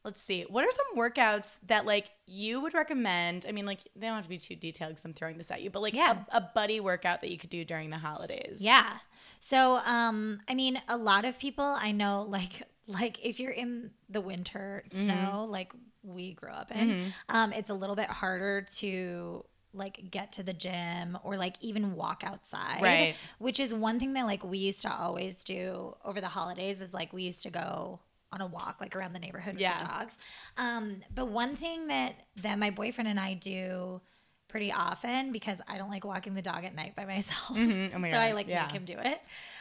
[0.05, 0.43] let's see.
[0.49, 3.47] What are some workouts that like you would recommend?
[3.49, 5.63] I mean, like they don't have to be too detailed because I'm throwing this at
[5.63, 6.25] you, but like Yeah.
[6.33, 8.59] a, a buddy workout that you could do during the holidays.
[8.61, 8.95] Yeah.
[9.43, 13.91] So, um, I mean, a lot of people I know, like, like if you're in
[14.09, 15.03] the winter Mm-hmm.
[15.03, 15.73] snow, like
[16.03, 16.99] we grew up in,
[17.29, 21.95] um, it's a little bit harder to like get to the gym or like even
[21.95, 22.83] walk outside.
[22.83, 23.15] Right.
[23.39, 26.93] Which is one thing that like we used to always do over the holidays is
[26.93, 28.01] like we used to go
[28.33, 29.79] on a walk like around the neighborhood with Yeah.
[29.79, 30.17] the dogs.
[30.57, 34.01] Um, but one thing that that my boyfriend and I do
[34.49, 37.57] pretty often because I don't like walking the dog at night by myself.
[37.57, 37.93] Mhm.
[37.95, 38.63] Oh my so I like Yeah.
[38.63, 39.21] make him do it.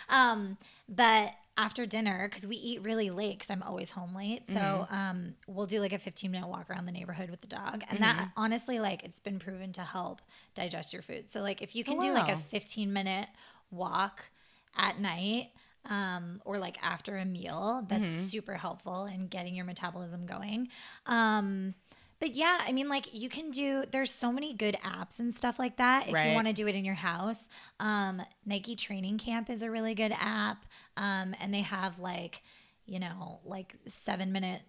[0.09, 4.55] Um, but after dinner, because we eat really late, because I'm always home late, so
[4.55, 4.95] Mm-hmm.
[4.95, 8.01] um, we'll do like a 15 minute walk around the neighborhood with the dog, and
[8.01, 8.01] Mm-hmm.
[8.01, 10.21] that honestly, like, it's been proven to help
[10.55, 11.29] digest your food.
[11.29, 13.27] So like, if you can Oh, do like a 15 minute
[13.69, 14.29] walk
[14.75, 15.51] at night.
[15.89, 18.27] Um, or like after a meal, that's Mm-hmm.
[18.29, 20.67] super helpful in getting your metabolism going.
[21.05, 21.73] Um,
[22.19, 23.83] but yeah, I mean, like you can do.
[23.89, 26.75] There's so many good apps and stuff like that if you want to do it
[26.75, 27.47] in your house.
[27.79, 30.65] Um, Nike Training Camp is a really good app,
[30.97, 32.41] um, and they have like,
[32.85, 34.61] you know, like seven minute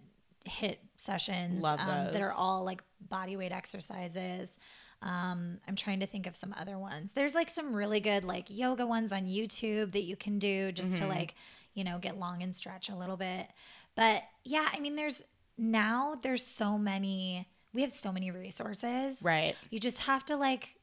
[0.47, 1.61] HIIT sessions
[2.07, 4.57] um, that are all like body weight exercises.
[5.03, 7.11] Um, I'm trying to think of some other ones.
[7.13, 10.91] There's like some really good like yoga ones on YouTube that you can do just
[10.91, 11.05] Mm-hmm.
[11.05, 11.35] to like,
[11.73, 13.47] you know, get long and stretch a little bit.
[13.95, 15.21] But yeah, I mean, there's
[15.61, 17.47] now there's so many.
[17.73, 19.17] We have so many resources.
[19.21, 19.55] Right.
[19.69, 20.75] You just have to like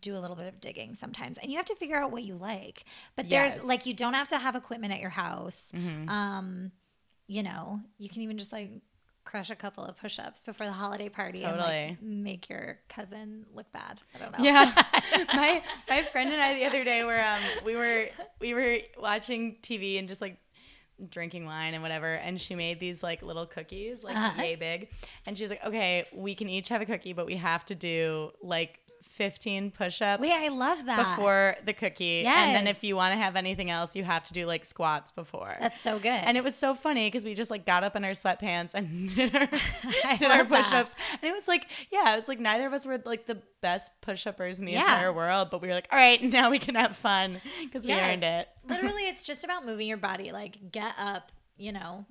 [0.00, 2.36] do a little bit of digging sometimes and you have to figure out what you
[2.36, 2.84] like
[3.16, 3.64] but there's Yes.
[3.64, 6.08] like you don't have to have equipment at your house Mm-hmm.
[6.08, 6.70] um
[7.26, 8.70] you know you can even just like
[9.24, 11.88] crush a couple of push-ups before the holiday party and Totally.
[11.88, 14.70] like make your cousin look bad i don't know Yeah.
[15.34, 18.10] my my friend and I the other day were um we were
[18.40, 20.36] we were watching TV and just like
[21.08, 24.42] drinking wine and whatever and she made these like little cookies like Uh-huh.
[24.42, 24.88] yay big
[25.26, 27.74] and she was like okay we can each have a cookie but we have to
[27.74, 28.79] do like
[29.20, 32.46] 15 push-ups wait i love that before the cookie Yes.
[32.46, 35.12] and then if you want to have anything else you have to do like squats
[35.12, 37.96] before that's so good and it was so funny because we just like got up
[37.96, 39.46] in our sweatpants and did our,
[40.18, 40.94] did our push-ups.
[41.12, 43.92] And it was like, yeah, it was like neither of us were like the best
[44.00, 44.80] push-uppers in the Yeah.
[44.80, 47.90] entire world, but we were like, all right, now we can have fun because we
[47.90, 48.12] Yes.
[48.14, 48.48] earned it.
[48.68, 52.06] literally it's just about moving your body like get up you know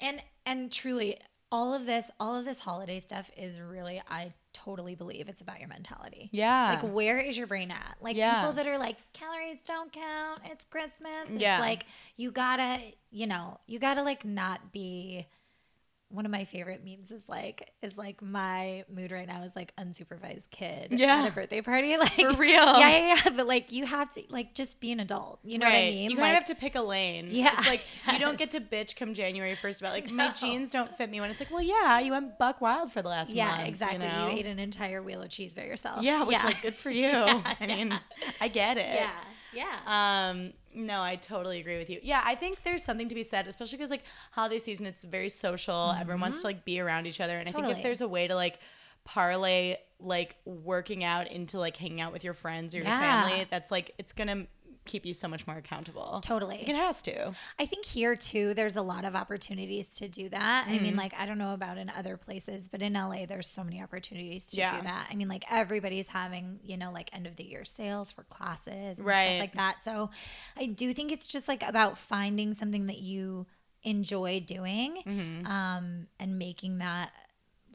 [0.00, 1.16] and and truly
[1.50, 5.58] all of this all of this holiday stuff is really i totally believe it's about
[5.60, 6.78] your mentality Yeah.
[6.82, 8.36] like where is your brain at like Yeah.
[8.40, 11.58] people that are like calories don't count it's christmas it's Yeah.
[11.60, 11.84] like
[12.16, 12.78] you gotta
[13.10, 15.26] you know you gotta like not be
[16.10, 19.74] one of my favorite memes is like is like my mood right now is like
[19.76, 21.22] unsupervised kid Yeah.
[21.22, 22.52] at a birthday party like For real.
[22.54, 25.66] yeah yeah yeah but like you have to like just be an adult you know
[25.66, 27.28] what I mean You like of have to pick a lane.
[27.30, 27.54] Yeah.
[27.58, 30.96] It's like you don't get to bitch come January 1st about like my jeans don't
[30.96, 33.56] fit me when it's like, well, yeah, you went buck wild for the last yeah
[33.56, 33.68] month.
[33.68, 36.62] exactly You, you, ate an entire wheel of cheese by yourself yeah, which yeah like
[36.62, 37.08] good for you.
[37.10, 37.98] I mean,
[38.40, 38.86] I get it.
[38.94, 39.10] yeah
[39.52, 42.00] yeah Um, no, I totally agree with you.
[42.02, 45.28] Yeah, I think there's something to be said, especially because like holiday season, it's very
[45.28, 45.94] social.
[45.98, 47.76] Everyone wants to like be around each other, and I think Mm-hmm.
[47.78, 48.58] If there's a way to like
[49.04, 53.00] parlay like working out into like hanging out with your friends or your Yeah.
[53.28, 54.46] family, that's like it's gonna
[54.84, 56.20] keep you so much more accountable.
[56.24, 56.58] Totally.
[56.58, 57.34] Like, it has to.
[57.58, 60.66] I think here too, there's a lot of opportunities to do that.
[60.66, 60.82] I Mm-hmm.
[60.82, 63.82] mean, like, I don't know about in other places, but in LA, there's so many
[63.82, 64.76] opportunities to Yeah.
[64.76, 65.08] do that.
[65.10, 68.98] I mean, like, everybody's having, you know, like end of the year sales for classes
[68.98, 69.22] and Right.
[69.24, 69.82] stuff like that.
[69.82, 70.10] So
[70.56, 73.46] I do think it's just like about finding something that you
[73.82, 75.46] enjoy doing Mm-hmm.
[75.46, 77.12] um, and making that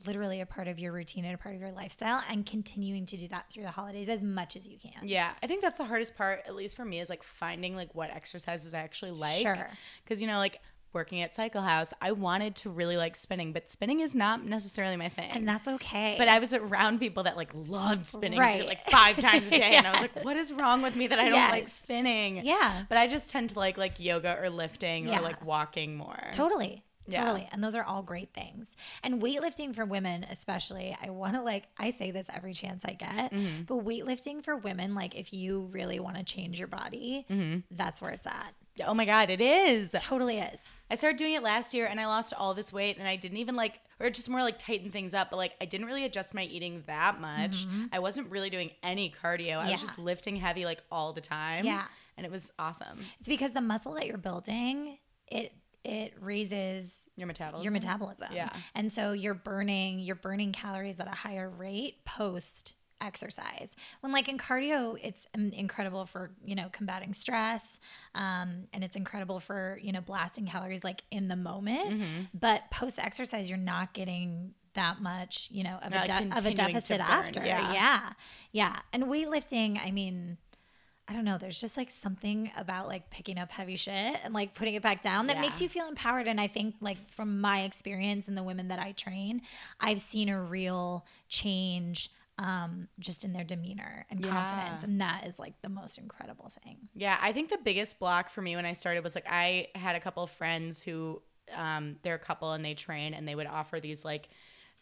[0.05, 3.17] literally a part of your routine and a part of your lifestyle and continuing to
[3.17, 5.07] do that through the holidays as much as you can.
[5.07, 7.93] Yeah, I think that's the hardest part, at least for me, is like finding like
[7.95, 9.41] what exercises I actually like.
[9.41, 9.69] Sure.
[10.03, 10.59] Because you know, like
[10.91, 14.95] working at Cycle House, I wanted to really like spinning, but spinning is not necessarily
[14.97, 15.29] my thing.
[15.31, 16.15] And that's okay.
[16.17, 18.65] But I was around people that like loved spinning Right.
[18.65, 21.19] like five times a day, and I was like, "What is wrong with me that
[21.19, 22.85] I don't like spinning?" Yeah.
[22.89, 25.19] but I just tend to like like yoga or lifting Yeah.
[25.19, 26.17] or like walking more.
[26.31, 26.83] Totally.
[27.11, 27.23] Yeah.
[27.25, 27.47] Totally.
[27.51, 28.75] And those are all great things.
[29.03, 32.93] And weightlifting for women, especially, I want to like, I say this every chance I
[32.93, 33.63] get, Mm-hmm.
[33.67, 37.59] but weightlifting for women, like, if you really want to change your body, Mm-hmm.
[37.71, 38.53] that's where it's at.
[38.85, 39.93] Oh my god, it is.
[39.99, 40.59] Totally is.
[40.89, 43.37] I started doing it last year, and I lost all this weight, and I didn't
[43.39, 45.31] even like, or just more like tighten things up.
[45.31, 47.67] But like, I didn't really adjust my eating that much.
[47.91, 49.57] I wasn't really doing any cardio.
[49.57, 49.65] I Mm-hmm.
[49.65, 49.71] Yeah.
[49.73, 51.65] was just lifting heavy like all the time.
[51.65, 51.83] Yeah.
[52.15, 52.99] and it was awesome.
[53.19, 55.51] It's because the muscle that you're building, it,
[55.83, 57.63] it raises Your metabolism.
[57.63, 58.27] your metabolism.
[58.31, 58.49] Yeah.
[58.75, 63.75] And so you're burning you're burning calories at a higher rate post exercise.
[64.01, 67.79] When like in cardio, it's incredible for you know combating stress,
[68.15, 71.89] um, and it's incredible for you know blasting calories like in the moment.
[71.91, 72.21] Mm-hmm.
[72.33, 76.53] But post exercise, you're not getting that much you know of, a, de- of a
[76.53, 77.43] deficit after.
[77.43, 77.73] yeah.
[77.73, 78.09] yeah,
[78.51, 78.75] yeah.
[78.93, 80.37] And weightlifting, I mean.
[81.09, 81.39] I don't know.
[81.39, 85.01] There's just like something about like picking up heavy shit and like putting it back
[85.01, 85.41] down that Yeah.
[85.41, 86.27] makes you feel empowered.
[86.27, 89.41] And I think like from my experience and the women that I train,
[89.79, 94.31] I've seen a real change um, just in their demeanor and Yeah.
[94.31, 94.83] confidence.
[94.83, 96.77] And that is like the most incredible thing.
[96.93, 99.95] Yeah, I think the biggest block for me when I started was like I had
[99.95, 101.21] a couple of friends who
[101.55, 104.29] um, they're a couple and they train and they would offer these like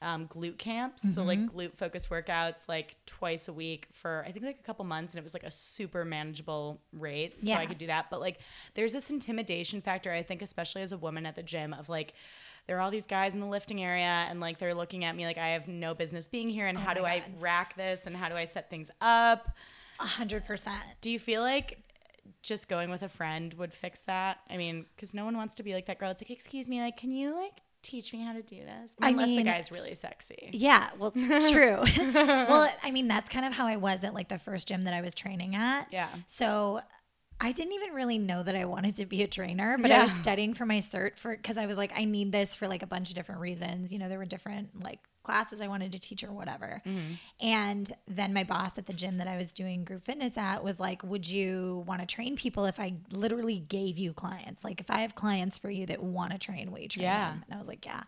[0.02, 4.46] um, glute camps, so like glute focused workouts like twice a week for I think
[4.46, 7.78] like a couple months, and it was like a super manageable rate, so I could
[7.78, 8.10] do that.
[8.10, 8.40] But like,
[8.76, 12.14] there's this intimidation factor I think, especially as a woman at the gym, of like.
[12.68, 15.26] There are all these guys in the lifting area, and like they're looking at me
[15.26, 18.14] like I have no business being here, and how my do I rack this, and
[18.14, 19.56] how do I set things up?
[20.02, 20.84] A hundred percent.
[21.00, 21.80] Do you feel like
[22.42, 24.40] just going with a friend would fix that?
[24.50, 26.12] I mean, because no one wants to be like that girl.
[26.12, 28.94] It's like, excuse me, like, can you like teach me how to do this?
[29.02, 30.50] I Unless mean- the guy's really sexy.
[30.52, 31.12] Yeah, well,
[31.52, 31.82] true.
[32.14, 34.94] well, I mean, that's kind of how I was at like the first gym that
[34.94, 35.88] I was training at.
[35.92, 36.10] Yeah.
[36.28, 36.82] So
[37.40, 40.12] I didn't even really know that I wanted to be a trainer, but I was
[40.12, 42.88] studying for my cert for because I was like, I need this for like a
[42.88, 43.94] bunch of different reasons.
[43.94, 46.82] You know, there were different like classes I wanted to teach or whatever.
[46.86, 47.14] Mm-hmm.
[47.46, 50.80] And then my boss at the gym that I was doing group fitness at was
[50.80, 54.64] like, Would you want to train people if I literally gave you clients?
[54.64, 57.32] Like, if I have clients for you that want to train, you train Yeah.
[57.32, 57.44] them?
[57.48, 58.04] And I was like, Yeah.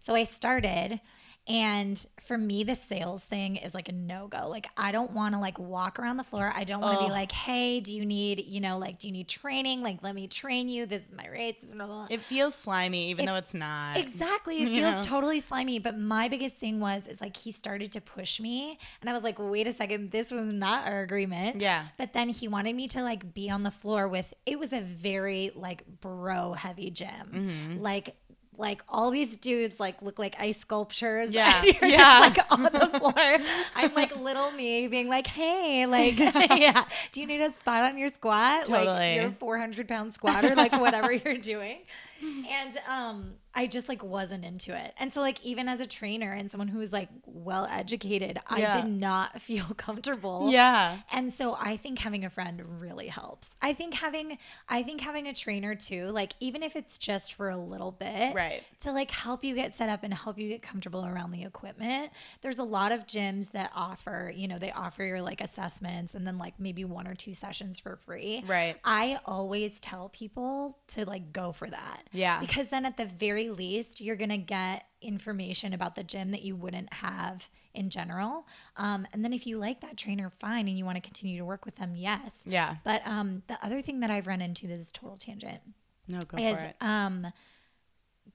[0.00, 1.00] So I started.
[1.46, 4.48] And for me, the sales thing is like a no go.
[4.48, 6.50] Like, I don't want to like walk around the floor.
[6.54, 9.12] I don't want to be like, hey, do you need, you know, like, do you
[9.12, 9.82] need training?
[9.82, 10.86] Like, let me train you.
[10.86, 11.60] This is my rates.
[11.70, 12.06] Blah, blah.
[12.08, 13.96] It feels slimy, even It- though it's not.
[13.98, 14.54] Exactly.
[14.64, 15.02] It feels know?
[15.02, 15.78] totally slimy.
[15.78, 18.78] But my biggest thing was, is like he started to push me.
[19.02, 21.60] And I was like, wait a second, this was not our agreement.
[21.60, 21.86] Yeah.
[21.98, 24.80] But then he wanted me to like be on the floor with, it was a
[24.80, 27.08] very like bro heavy gym.
[27.32, 27.82] Mm-hmm.
[27.82, 28.16] Like,
[28.56, 31.32] like all these dudes like look like ice sculptures.
[31.32, 31.62] Yeah.
[31.64, 31.96] You're Yeah.
[31.96, 33.38] just like on the floor.
[33.74, 37.98] I'm like little me being like, hey, like, yeah, do you need a spot on
[37.98, 38.66] your squat?
[38.66, 38.86] Totally.
[38.86, 41.78] Like your 400 pound squatter, like whatever you're doing.
[42.64, 44.92] And um, I just like wasn't into it.
[44.98, 48.72] And so like even as a trainer and someone who was like well educated, I
[48.72, 50.50] did not feel comfortable.
[50.50, 50.98] Yeah.
[51.12, 53.56] And so I think having a friend really helps.
[53.62, 57.48] I think having I think having a trainer too, like even if it's just for
[57.50, 58.62] a little bit, Right.
[58.80, 62.10] to like help you get set up and help you get comfortable around the equipment.
[62.42, 66.26] There's a lot of gyms that offer, you know, they offer your like assessments and
[66.26, 68.44] then like maybe one or two sessions for free.
[68.46, 68.76] Right.
[68.84, 72.02] I always tell people to like go for that.
[72.14, 72.40] Yeah.
[72.40, 76.42] Because then at the very least, you're going to get information about the gym that
[76.42, 78.46] you wouldn't have in general.
[78.76, 81.44] Um, and then if you like that trainer, fine, and you want to continue to
[81.44, 82.36] work with them, yes.
[82.46, 82.76] Yeah.
[82.84, 85.60] But um, the other thing that I've run into, this is total tangent,
[86.08, 86.76] No, go is for it.
[86.80, 87.26] um,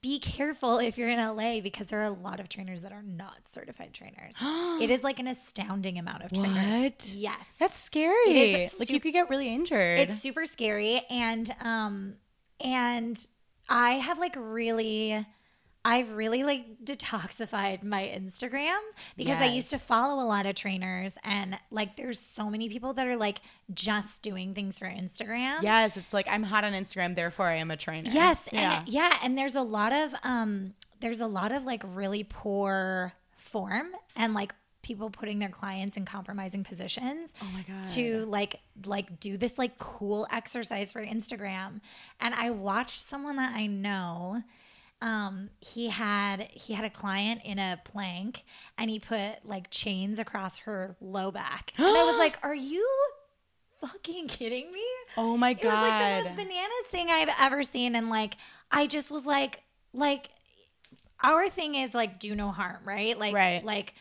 [0.01, 3.01] be careful if you're in LA because there are a lot of trainers that are
[3.01, 4.35] not certified trainers.
[4.81, 6.77] it is like an astounding amount of trainers.
[6.77, 7.13] What?
[7.15, 7.57] Yes.
[7.59, 8.13] That's scary.
[8.27, 9.99] It is like you could get really injured.
[9.99, 12.15] it's super scary and um
[12.63, 13.27] and
[13.69, 15.25] I have like really
[15.85, 18.79] I've really like detoxified my Instagram
[19.15, 22.93] because I used to follow a lot of trainers and like there's so many people
[22.93, 23.39] that are like
[23.73, 25.61] just doing things for Instagram.
[25.61, 28.09] yes, it's like I'm hot on Instagram, therefore I am a trainer.
[28.11, 28.79] Yes, Yeah.
[28.79, 33.13] and yeah, and there's a lot of um there's a lot of like really poor
[33.37, 37.85] form and like people putting their clients in compromising positions Oh my God.
[37.93, 41.81] to like like do this like cool exercise for Instagram.
[42.21, 44.43] And I watched someone that I know
[45.01, 48.43] um he had he had a client in a plank
[48.77, 51.73] and he put like chains across her low back.
[51.77, 52.87] And I was like, "Are you
[53.81, 54.83] fucking kidding me?"
[55.17, 57.95] oh my god It was like the most bananas thing I've ever seen.
[57.95, 58.35] And like,
[58.71, 59.61] I just was like,
[59.93, 60.29] like,
[61.23, 63.17] our thing is like, do no harm, right?
[63.17, 63.63] Like, Right.
[63.63, 63.93] like,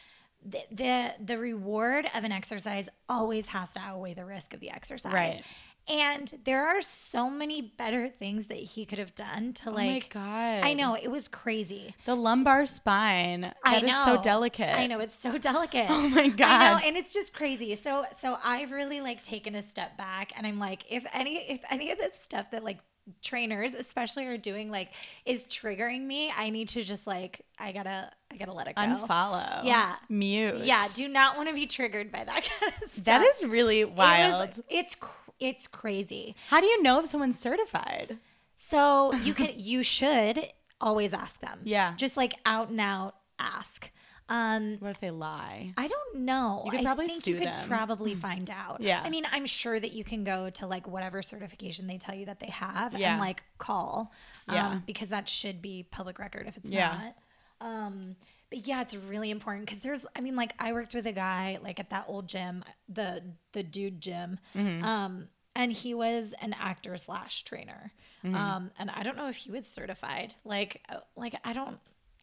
[0.45, 4.71] the, the the reward of an exercise always has to outweigh the risk of the
[4.71, 5.13] exercise.
[5.13, 5.43] Right.
[5.91, 9.87] And there are so many better things that he could have done to oh my
[9.95, 10.63] like god.
[10.63, 11.95] I know it was crazy.
[12.05, 13.41] The lumbar spine.
[13.41, 14.03] That I is know.
[14.05, 14.77] so delicate.
[14.77, 15.87] I know it's so delicate.
[15.89, 16.83] Oh my I know, God.
[16.85, 17.75] and it's just crazy.
[17.75, 21.63] So so I've really like taken a step back, and I'm like, if any if
[21.71, 22.79] any of this stuff that like
[23.23, 24.91] trainers especially are doing like
[25.25, 28.83] is triggering me, I need to just like I gotta I gotta let it go.
[28.83, 29.65] Unfollow.
[29.65, 29.97] Yeah.
[30.09, 30.65] Mute.
[30.65, 33.05] Yeah, do not want to be triggered by that kind of stuff.
[33.05, 34.63] That is really It was- wild.
[34.69, 34.97] it's
[35.41, 36.35] it's crazy.
[36.49, 38.19] How do you know if someone's certified?
[38.57, 40.47] So you can you should
[40.81, 41.61] always ask them.
[41.65, 41.95] Yeah.
[41.97, 43.91] Just like out and out ask.
[44.29, 45.73] Um What if they lie?
[45.77, 46.63] I don't know.
[46.65, 47.69] You could I probably think sue you could them.
[47.69, 48.81] probably find out.
[48.81, 49.01] Yeah.
[49.05, 52.27] I mean, I'm sure that you can go to like whatever certification they tell you
[52.27, 53.13] that they have Yeah.
[53.13, 54.13] and like call.
[54.49, 54.79] Um, Yeah.
[54.87, 57.13] because that should be public record if it's Yeah.
[57.61, 57.67] not.
[57.67, 58.17] Um
[58.51, 61.59] but yeah, it's really important because there's I mean, like I worked with a guy
[61.63, 63.23] like at that old gym, the
[63.53, 64.39] the dude gym.
[64.55, 64.85] Mm-hmm.
[64.85, 67.93] Um and he was an actor slash trainer.
[68.25, 68.35] Mm-hmm.
[68.37, 70.33] Um, and I don't know if he was certified.
[70.45, 71.81] Like, uh, like I don't,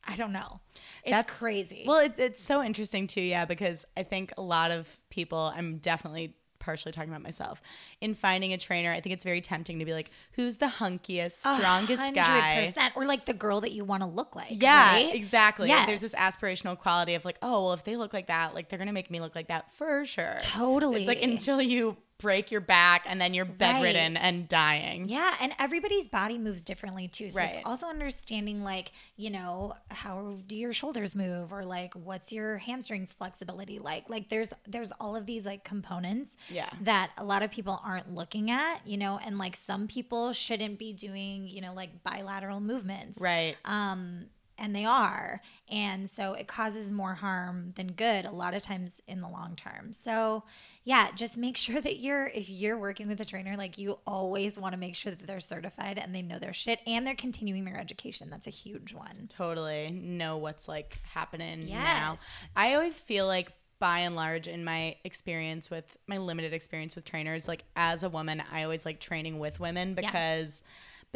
[0.08, 0.60] I don't know.
[1.03, 1.84] It's That's- crazy.
[1.88, 5.78] Well, it, it's so interesting too, yeah, because I think a lot of people, I'm
[5.78, 6.36] definitely
[6.66, 7.62] partially talking about myself,
[8.01, 11.34] in finding a trainer, I think it's very tempting to be like, who's the hunkiest,
[11.34, 12.72] strongest guy?
[12.76, 12.91] 100%.
[12.95, 14.47] Or like the girl that you want to look like.
[14.49, 15.14] Yeah, right?
[15.14, 15.70] exactly.
[15.70, 18.70] Like, There's this aspirational quality of like, oh, well, if they look like that, like
[18.70, 20.38] they're gonna make me look like that for sure.
[20.39, 21.01] Totally.
[21.01, 24.24] It's like until you break your back and then you're bedridden Right.
[24.24, 25.09] and dying.
[25.09, 27.30] Yeah, and everybody's body moves differently too.
[27.30, 27.55] So Right.
[27.55, 32.57] it's also understanding like, you know, how do your shoulders move or like what's your
[32.57, 34.09] hamstring flexibility like?
[34.09, 36.70] Like there's there's all of these like components Yeah.
[36.82, 40.80] that a lot of people aren't looking at, you know, and like some people shouldn't
[40.80, 43.20] be doing, you know, like bilateral movements.
[43.20, 43.57] Right.
[43.66, 45.41] Um and they are.
[45.68, 49.57] And so it causes more harm than good a lot of times in the long
[49.57, 49.91] term.
[49.91, 50.45] So,
[50.86, 54.57] yeah, just make sure that you're, if you're working with a trainer, like you always
[54.59, 57.65] want to make sure that they're certified and they know their shit and they're continuing
[57.65, 58.29] their education.
[58.29, 59.27] That's a huge one.
[59.36, 62.17] totally know what's like happening now.
[62.55, 67.03] I always feel like by and large in my experience with my limited experience with
[67.03, 70.05] trainers, like as a woman, I always like training with women Yes.
[70.05, 70.63] because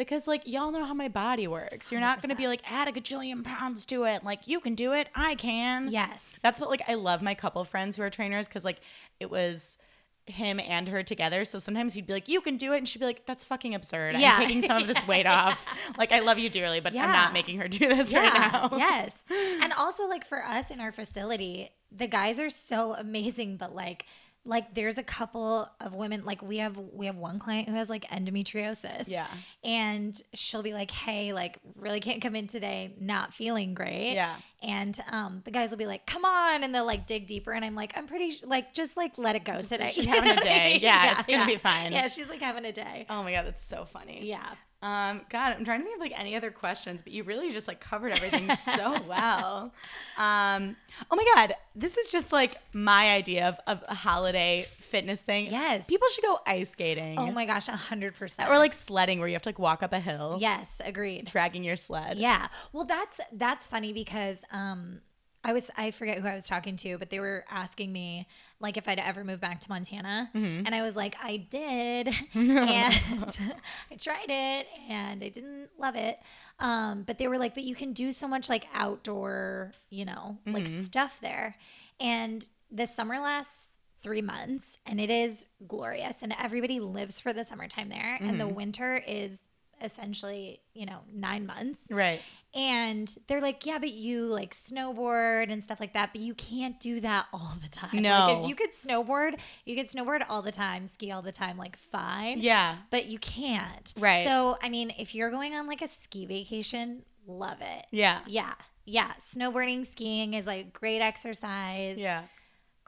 [0.00, 1.92] because like y'all know how my body works.
[1.92, 4.24] You're not going to be like add a gajillion pounds to it.
[4.24, 5.88] Like you can do it, I can.
[5.90, 6.38] Yes.
[6.42, 8.80] That's what like I love my couple friends who are trainers cuz like
[9.20, 9.76] it was
[10.24, 11.44] him and her together.
[11.44, 13.74] So sometimes he'd be like, "You can do it," and she'd be like, "That's fucking
[13.74, 14.16] absurd.
[14.16, 14.32] Yeah.
[14.32, 15.66] I'm taking some of this weight off.
[15.98, 19.14] Like, I love you dearly, but I'm not making her do this right now." yes.
[19.62, 24.06] And also like for us in our facility, the guys are so amazing, but like
[24.44, 27.90] like there's a couple of women like we have we have one client who has
[27.90, 29.06] like endometriosis.
[29.06, 29.26] Yeah.
[29.62, 34.36] And she'll be like, "Hey, like really can't come in today, not feeling great." Yeah.
[34.62, 37.64] And um the guys will be like, "Come on." And they'll like dig deeper and
[37.64, 40.40] I'm like, "I'm pretty sh- like just like let it go today." She's having a
[40.40, 40.78] day.
[40.82, 41.92] Yeah, it's gonna be fine.
[41.92, 43.06] Yeah, she's like having a day.
[43.10, 44.20] Oh my god, that's so funny.
[44.26, 44.48] Yeah.
[44.82, 47.68] Um, God, I'm trying to think of like any other questions, but you really just
[47.68, 49.72] like covered everything so well.
[50.16, 50.74] Um,
[51.10, 55.46] oh my God, this is just like my idea of, of a holiday fitness thing.
[55.50, 55.86] Yes.
[55.86, 57.18] people should go ice skating.
[57.18, 58.48] Oh my gosh, a hundred percent.
[58.48, 61.26] or like sledding, where you have to like walk up a hill, Yes, agreed.
[61.26, 62.16] dragging your sled.
[62.16, 62.48] Yeah.
[62.72, 65.02] Well, that's that's funny because um
[65.44, 68.26] I was I forget who I was talking to, but they were asking me
[68.60, 70.66] like if I'd ever move back to Montana, Mm-hmm.
[70.66, 72.94] and I was like, I did, and
[73.90, 76.18] I tried it, and I didn't love it.
[76.58, 80.38] Um, but they were like, but you can do so much like outdoor, you know,
[80.46, 80.84] like Mm-hmm.
[80.84, 81.56] stuff there,
[81.98, 83.64] and this summer lasts
[84.02, 88.38] three months, and it is glorious, and everybody lives for the summertime there, and Mm-hmm.
[88.38, 89.40] the winter is
[89.82, 92.20] essentially you know nine months Right.
[92.54, 96.78] and they're like, yeah, but you like snowboard and stuff like that, but you can't
[96.80, 97.90] do that all the time.
[97.92, 98.42] Like, No.
[98.42, 101.76] if you could snowboard, you could snowboard all the time, ski all the time, like
[101.76, 102.40] fine.
[102.40, 102.76] Yeah.
[102.90, 103.92] But you can't.
[103.98, 104.24] Right.
[104.24, 107.86] So, I mean, if you're going on like a ski vacation, love it.
[107.90, 108.20] Yeah.
[108.26, 108.54] Yeah.
[108.84, 109.12] Yeah.
[109.34, 111.98] Snowboarding, skiing is like great exercise.
[111.98, 112.22] Yeah.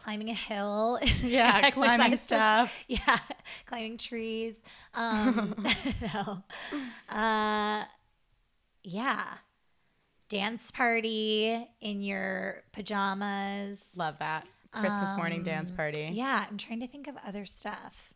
[0.02, 1.96] Climbing a hill is Yeah, exercise.
[1.96, 2.74] climbing stuff.
[2.88, 3.18] Yeah.
[3.66, 4.56] Climbing trees.
[4.94, 5.54] Um,
[6.00, 6.42] no.
[7.08, 7.84] Uh,
[8.82, 9.24] yeah.
[10.28, 13.80] Dance party in your pajamas.
[13.96, 14.46] Love that.
[14.72, 16.06] Christmas morning dance party.
[16.08, 18.12] Um, Yeah, I'm trying to think of other stuff.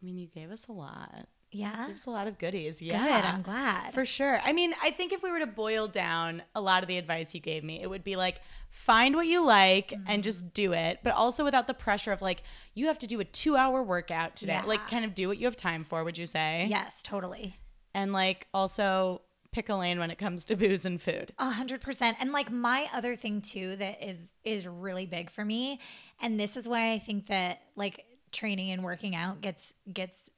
[0.00, 1.26] I mean, you gave us a lot.
[1.50, 1.88] Yeah.
[1.94, 2.78] Us a lot of goodies.
[2.80, 2.88] Good.
[2.88, 3.32] Yeah.
[3.34, 3.94] I'm glad.
[3.94, 4.40] For sure.
[4.44, 7.34] I mean, I think if we were to boil down a lot of the advice
[7.34, 8.40] you gave me, it would be like
[8.70, 10.02] find what you like Mm-hmm.
[10.08, 12.42] and just do it, but also without the pressure of like
[12.74, 14.52] you have to do a 2-hour workout today.
[14.52, 14.64] Yeah.
[14.64, 16.66] Like kind of do what you have time for, would you say?
[16.68, 17.56] yes, totally.
[17.94, 21.32] And like also pick a lane when it comes to booze and food.
[21.38, 22.18] A hundred percent.
[22.20, 25.80] And like my other thing too that is is really big for me,
[26.20, 30.28] and this is why I think that like training and working out gets gets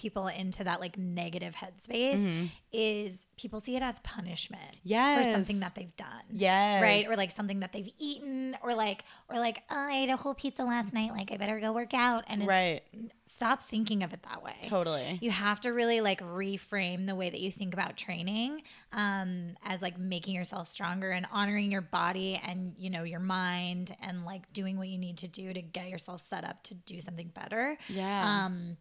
[0.00, 4.76] people into that like negative headspace is people see it as punishment
[5.18, 6.22] for something that they've done.
[6.30, 6.82] Yes.
[6.82, 7.06] Right.
[7.06, 10.34] Or like something that they've eaten or like or like, oh, I ate a whole
[10.34, 12.24] pizza last night, like I better go work out.
[12.28, 12.80] And it's Right.
[13.26, 14.54] stop thinking of it that way.
[14.62, 15.18] Totally.
[15.20, 19.82] You have to really like reframe the way that you think about training um, as
[19.82, 24.50] like making yourself stronger and honoring your body and you know your mind and like
[24.52, 27.76] doing what you need to do to get yourself set up to do something better
[27.88, 28.44] Yeah.
[28.46, 28.76] um,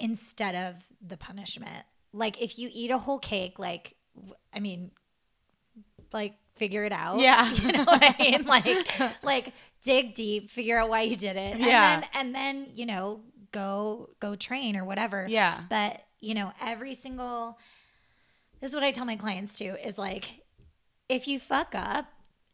[0.00, 0.74] instead of
[1.06, 1.84] the punishment.
[2.12, 3.94] Like if you eat a whole cake, like
[4.52, 4.90] I mean,
[6.12, 7.18] like figure it out.
[7.20, 7.50] Yeah.
[7.52, 8.44] you know what I mean.
[8.46, 9.52] Like like
[9.84, 12.00] dig deep, figure out why you did it, and Yeah.
[12.00, 13.20] then and then you know
[13.52, 15.26] go go train or whatever.
[15.28, 15.60] Yeah.
[15.70, 17.58] But you know every single.
[18.60, 19.76] This is what I tell my clients too.
[19.84, 20.42] Is like
[21.08, 22.06] if you fuck up.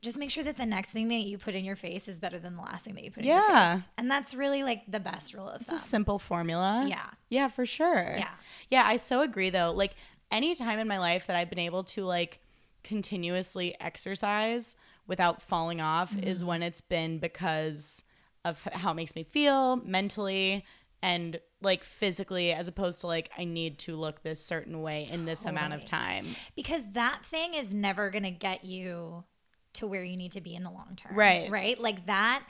[0.03, 2.39] Just make sure that the next thing that you put in your face is better
[2.39, 3.89] than the last thing that you put in your face.
[3.99, 5.77] And that's really like the best rule of It's thumb.
[5.77, 6.87] a simple formula.
[6.89, 7.09] Yeah.
[7.29, 8.15] Yeah, for sure.
[8.17, 8.31] Yeah.
[8.71, 9.73] Yeah, I so agree though.
[9.73, 9.95] Like
[10.31, 12.41] any time in my life that I've been able to like
[12.85, 14.77] continuously exercise
[15.07, 16.27] without falling off mm-hmm.
[16.27, 18.05] is when it's been because
[18.45, 20.65] of how it makes me feel mentally
[21.03, 25.25] and like physically as opposed to like I need to look this certain way in
[25.25, 26.27] this amount of time.
[26.55, 29.25] because that thing is never going to get you
[29.77, 31.17] to where you need to be in the long term.
[31.17, 31.51] Right.
[31.51, 31.81] Right?
[31.81, 32.43] Like that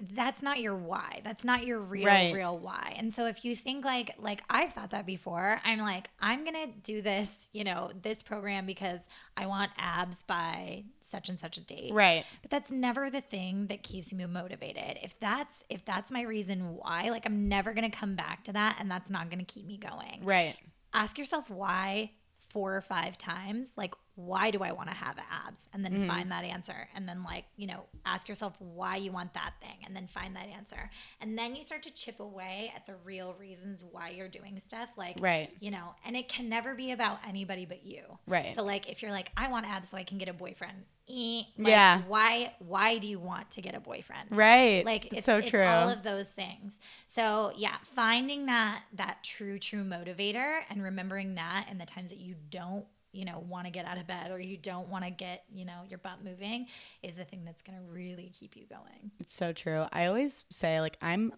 [0.00, 1.22] that's not your why.
[1.24, 2.32] That's not your real Right.
[2.32, 2.94] real why.
[2.96, 6.54] And so if you think like like I've thought that before, I'm like I'm going
[6.54, 9.00] to do this, you know, this program because
[9.36, 11.92] I want abs by such and such a date.
[11.92, 12.24] Right.
[12.42, 14.98] But that's never the thing that keeps me motivated.
[15.02, 18.52] If that's if that's my reason why, like I'm never going to come back to
[18.52, 20.54] that and that's not going to keep me going Right.
[20.94, 22.12] ask yourself why
[22.50, 26.08] four or five times like why do i want to have abs and then Mm-hmm.
[26.08, 29.76] find that answer and then like you know ask yourself why you want that thing
[29.86, 30.90] and then find that answer
[31.20, 34.88] and then you start to chip away at the real reasons why you're doing stuff
[34.96, 35.50] like Right.
[35.60, 38.54] you know and it can never be about anybody but you Right.
[38.56, 40.76] so like if you're like i want abs so i can get a boyfriend
[41.08, 42.02] eh, like, Yeah.
[42.08, 44.84] why why do you want to get a boyfriend Right.
[44.84, 45.64] like It's it's, so it's true.
[45.64, 51.68] all of those things so yeah finding that that true true motivator and remembering that
[51.70, 54.38] in the times that you don't you know want to get out of bed or
[54.38, 56.66] you don't want to get you know your butt moving
[57.02, 59.86] is the thing that's going to really keep you going It's so true.
[59.92, 61.32] I always say like I'm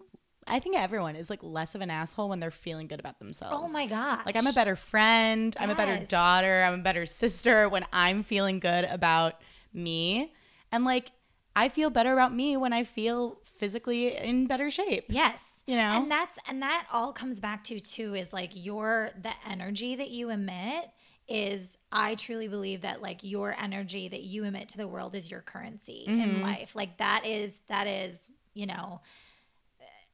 [0.47, 3.69] I think everyone is like less of an asshole when they're feeling good about themselves.
[3.69, 7.05] oh my god Like I'm a better friend, I'm a better daughter, I'm a better
[7.05, 9.39] sister when I'm feeling good about
[9.73, 10.33] me.
[10.71, 11.11] And like
[11.55, 15.05] I feel better about me when I feel physically in better shape.
[15.09, 15.81] yes You know?
[15.83, 20.09] and that's and that all comes back to too is like your the energy that
[20.09, 20.89] you emit
[21.31, 25.31] is i truly believe that like your energy that you emit to the world is
[25.31, 26.21] your currency Mm-hmm.
[26.21, 29.01] in life like that is that is you know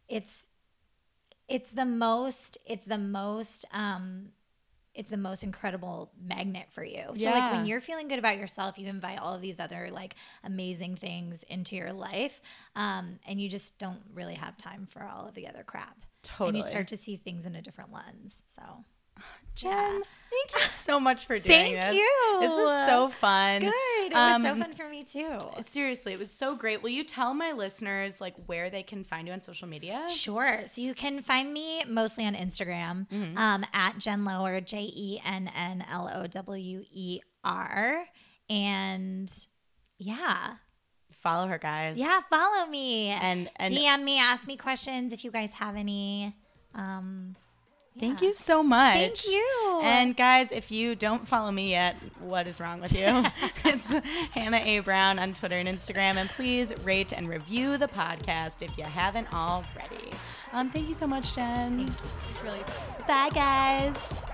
[0.07, 0.49] it's
[1.47, 4.29] it's the most it's the most um
[4.97, 7.03] it's the most incredible magnet for you.
[7.15, 10.15] So like when you're feeling good about yourself, you invite all of these other like
[10.43, 12.41] amazing things into your life,
[12.75, 15.95] um, and you just don't really have time for all of the other crap.
[16.23, 16.47] Totally.
[16.49, 18.41] And you start to see things in a different lens.
[18.47, 18.63] So
[19.55, 19.99] Jenn, Yeah.
[20.29, 21.83] thank you so much for doing Thank this.
[21.85, 22.37] Thank you.
[22.41, 23.61] This was so fun.
[23.61, 23.73] good.
[23.73, 25.37] It was so Um, fun for me too.
[25.65, 26.83] Seriously, it was so great.
[26.83, 30.05] Will you tell my listeners like where they can find you on social media?
[30.09, 30.61] Sure.
[30.67, 33.37] So you can find me mostly on Instagram Mm-hmm.
[33.37, 38.05] um, at Jenn Lower, J E N N L O W E R.
[38.49, 39.31] And
[39.97, 40.55] yeah.
[41.23, 41.97] Follow her, guys.
[41.97, 43.07] Yeah, follow me.
[43.07, 46.35] And and DM me, ask me questions if you guys have any.
[46.75, 47.35] Um,
[47.99, 49.23] Thank you so much.
[49.23, 49.81] Thank you.
[49.83, 53.25] And guys, if you don't follow me yet, what is wrong with you?
[53.65, 53.91] it's
[54.31, 54.79] Hannah A.
[54.79, 56.15] Brown on Twitter and Instagram.
[56.15, 60.11] And please rate and review the podcast if you haven't already.
[60.53, 61.93] Um, thank you so much, Jenn.
[62.29, 63.07] It's really fun.
[63.07, 64.33] Bye, guys.